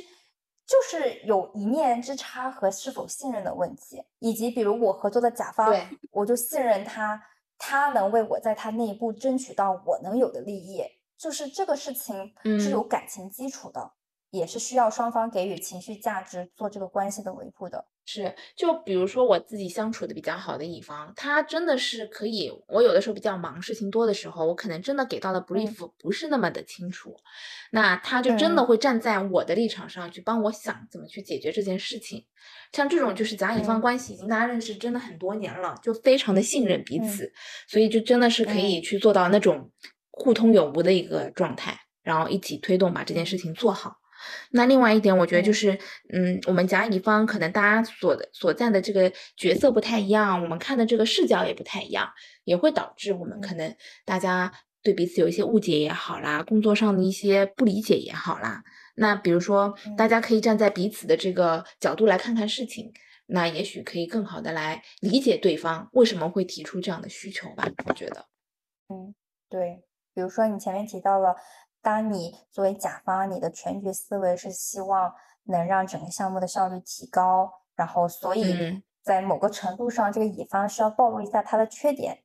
[0.66, 5.72] 就是有一念之差和是否信任的问题，以及比如我合作的甲方，
[6.12, 7.22] 我就信任他，
[7.58, 10.84] 他能为我在他内部争取到我能有的利益，
[11.16, 13.94] 就是这个事情是有嗯感情基础的。
[14.32, 17.86] 也是需要双方给予情绪价值，做这个关系的维护的。
[18.06, 27.16] 是，就比如说我自己相处的比较好的乙方，他真的是可以，我有的时候比较忙，事情多的时候，我可能真的给到的 brief 不是那么的清楚，
[27.72, 32.26] 那他就真的嗯会站在我的立场上去帮我想怎么去解决这件事情。
[32.74, 37.08] 像这种就是甲乙方嗯关系已经大家认识真的很多年了，就非常的信任彼嗯。
[37.08, 37.32] 此，
[37.68, 39.72] 所以就真的是可以去做到那种
[40.12, 43.96] 互通有无的一个状态，然后一起推动把这件事情做好。
[44.52, 45.80] 那另外一点，我觉得就嗯是，
[46.14, 52.10] 嗯，我们甲乙方可能大家所的所在的这个角色不太一样，我们看的这个视角也不太一样，
[52.44, 53.58] 也会导致我们可嗯。
[53.58, 54.52] 能大家
[54.82, 58.64] 对彼此有一些误解也好啦，工作上的一些不理解也好啦。
[58.96, 60.10] 那比如说，大嗯。
[60.10, 62.94] 家可以站在彼此的这个角度来看看事情，
[63.28, 67.68] 那也许可以更好的来理解对方为什么会提出这样的需求吧。
[67.86, 68.26] 我觉得，
[68.90, 69.16] 嗯，
[69.50, 71.36] 对，比如说你前面提到了，
[71.84, 75.14] 当你作为甲方，你的全局思维是希望
[75.44, 82.24] 能让整个项目的效率提高，然后所以嗯在某个程度上，这个乙方需要暴露一下他的缺点，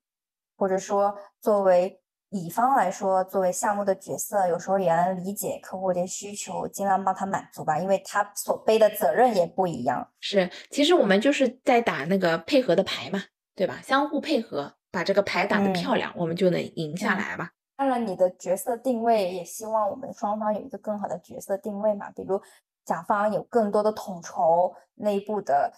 [0.57, 2.01] 或者说作为
[2.31, 10.09] 乙方来说，作为项目的角色，有时候也能理解客户的需求，尽量帮他满足吧，因为他所背的责任也不一样。
[10.21, 13.25] 是，其实我们就是在打那个配合的牌嘛，
[13.57, 13.81] 对吧？
[13.83, 17.51] 相互配合，把这个牌打得嗯漂亮，我们就能赢下嗯来吧。
[17.79, 22.43] 当然，你的角色定位也希望我们双方有一个更好的角色定位嘛，比如
[22.85, 25.73] 甲方有更多的统筹内部的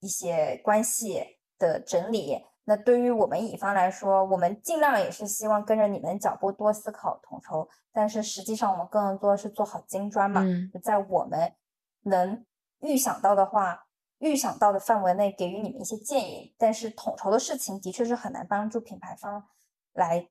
[0.00, 1.24] 一些关系
[1.58, 2.44] 的整理。
[2.64, 11.54] 那对于我们乙方来说，我们尽量也是希望跟着你们脚步多思考统筹，但是实际上我们更多是做好金砖嘛，嗯在我们
[12.02, 12.44] 能
[12.80, 13.86] 预想到的话，
[14.18, 16.54] 预想到的范围内给予你们一些建议。
[16.58, 19.48] 但是统筹的事情的确是很难帮助品牌方
[19.94, 20.28] 来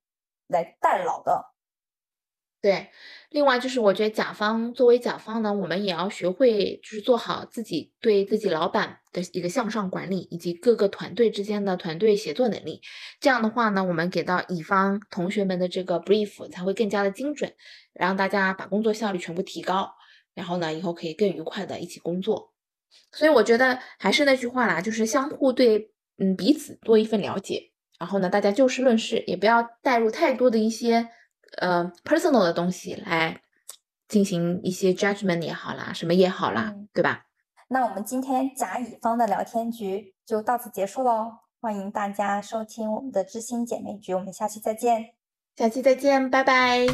[0.52, 1.46] 来代劳的。
[2.62, 2.92] 对，
[3.32, 12.80] 另外就是我觉得甲方作为甲方呢，我们也要学会就是做好自己对自己老板的一个向上管理，以及各个团队之间的团队协作能力。
[13.20, 17.52] 这样的话呢，我们给到乙方同学们的这个 brief 才会更加的精准，
[17.94, 19.96] 让大家把工作效率全部提高，
[20.36, 22.54] 然后呢，以后可以更愉快的一起工作。
[23.12, 27.71] 所以我觉得还是那句话啦，就是相互对嗯彼此多一份了解，
[28.02, 31.08] 然后呢，大家就事论事，也不要带入太多的一些
[31.60, 33.40] 呃 personal 的东西来
[34.08, 37.26] 进行一些 judgment 也好啦，什么也好啦，嗯对吧？
[37.68, 41.32] 那我们今天甲乙方的聊天局就到此结束喽，
[41.62, 45.14] 欢迎大家收听我们的知心姐妹局，我们下期再见。
[45.56, 46.88] 下期再见，拜拜。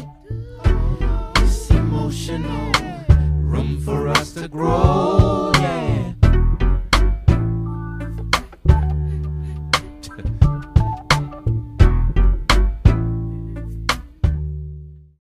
[1.70, 2.70] Emotional.
[3.50, 5.37] Room for us to grow.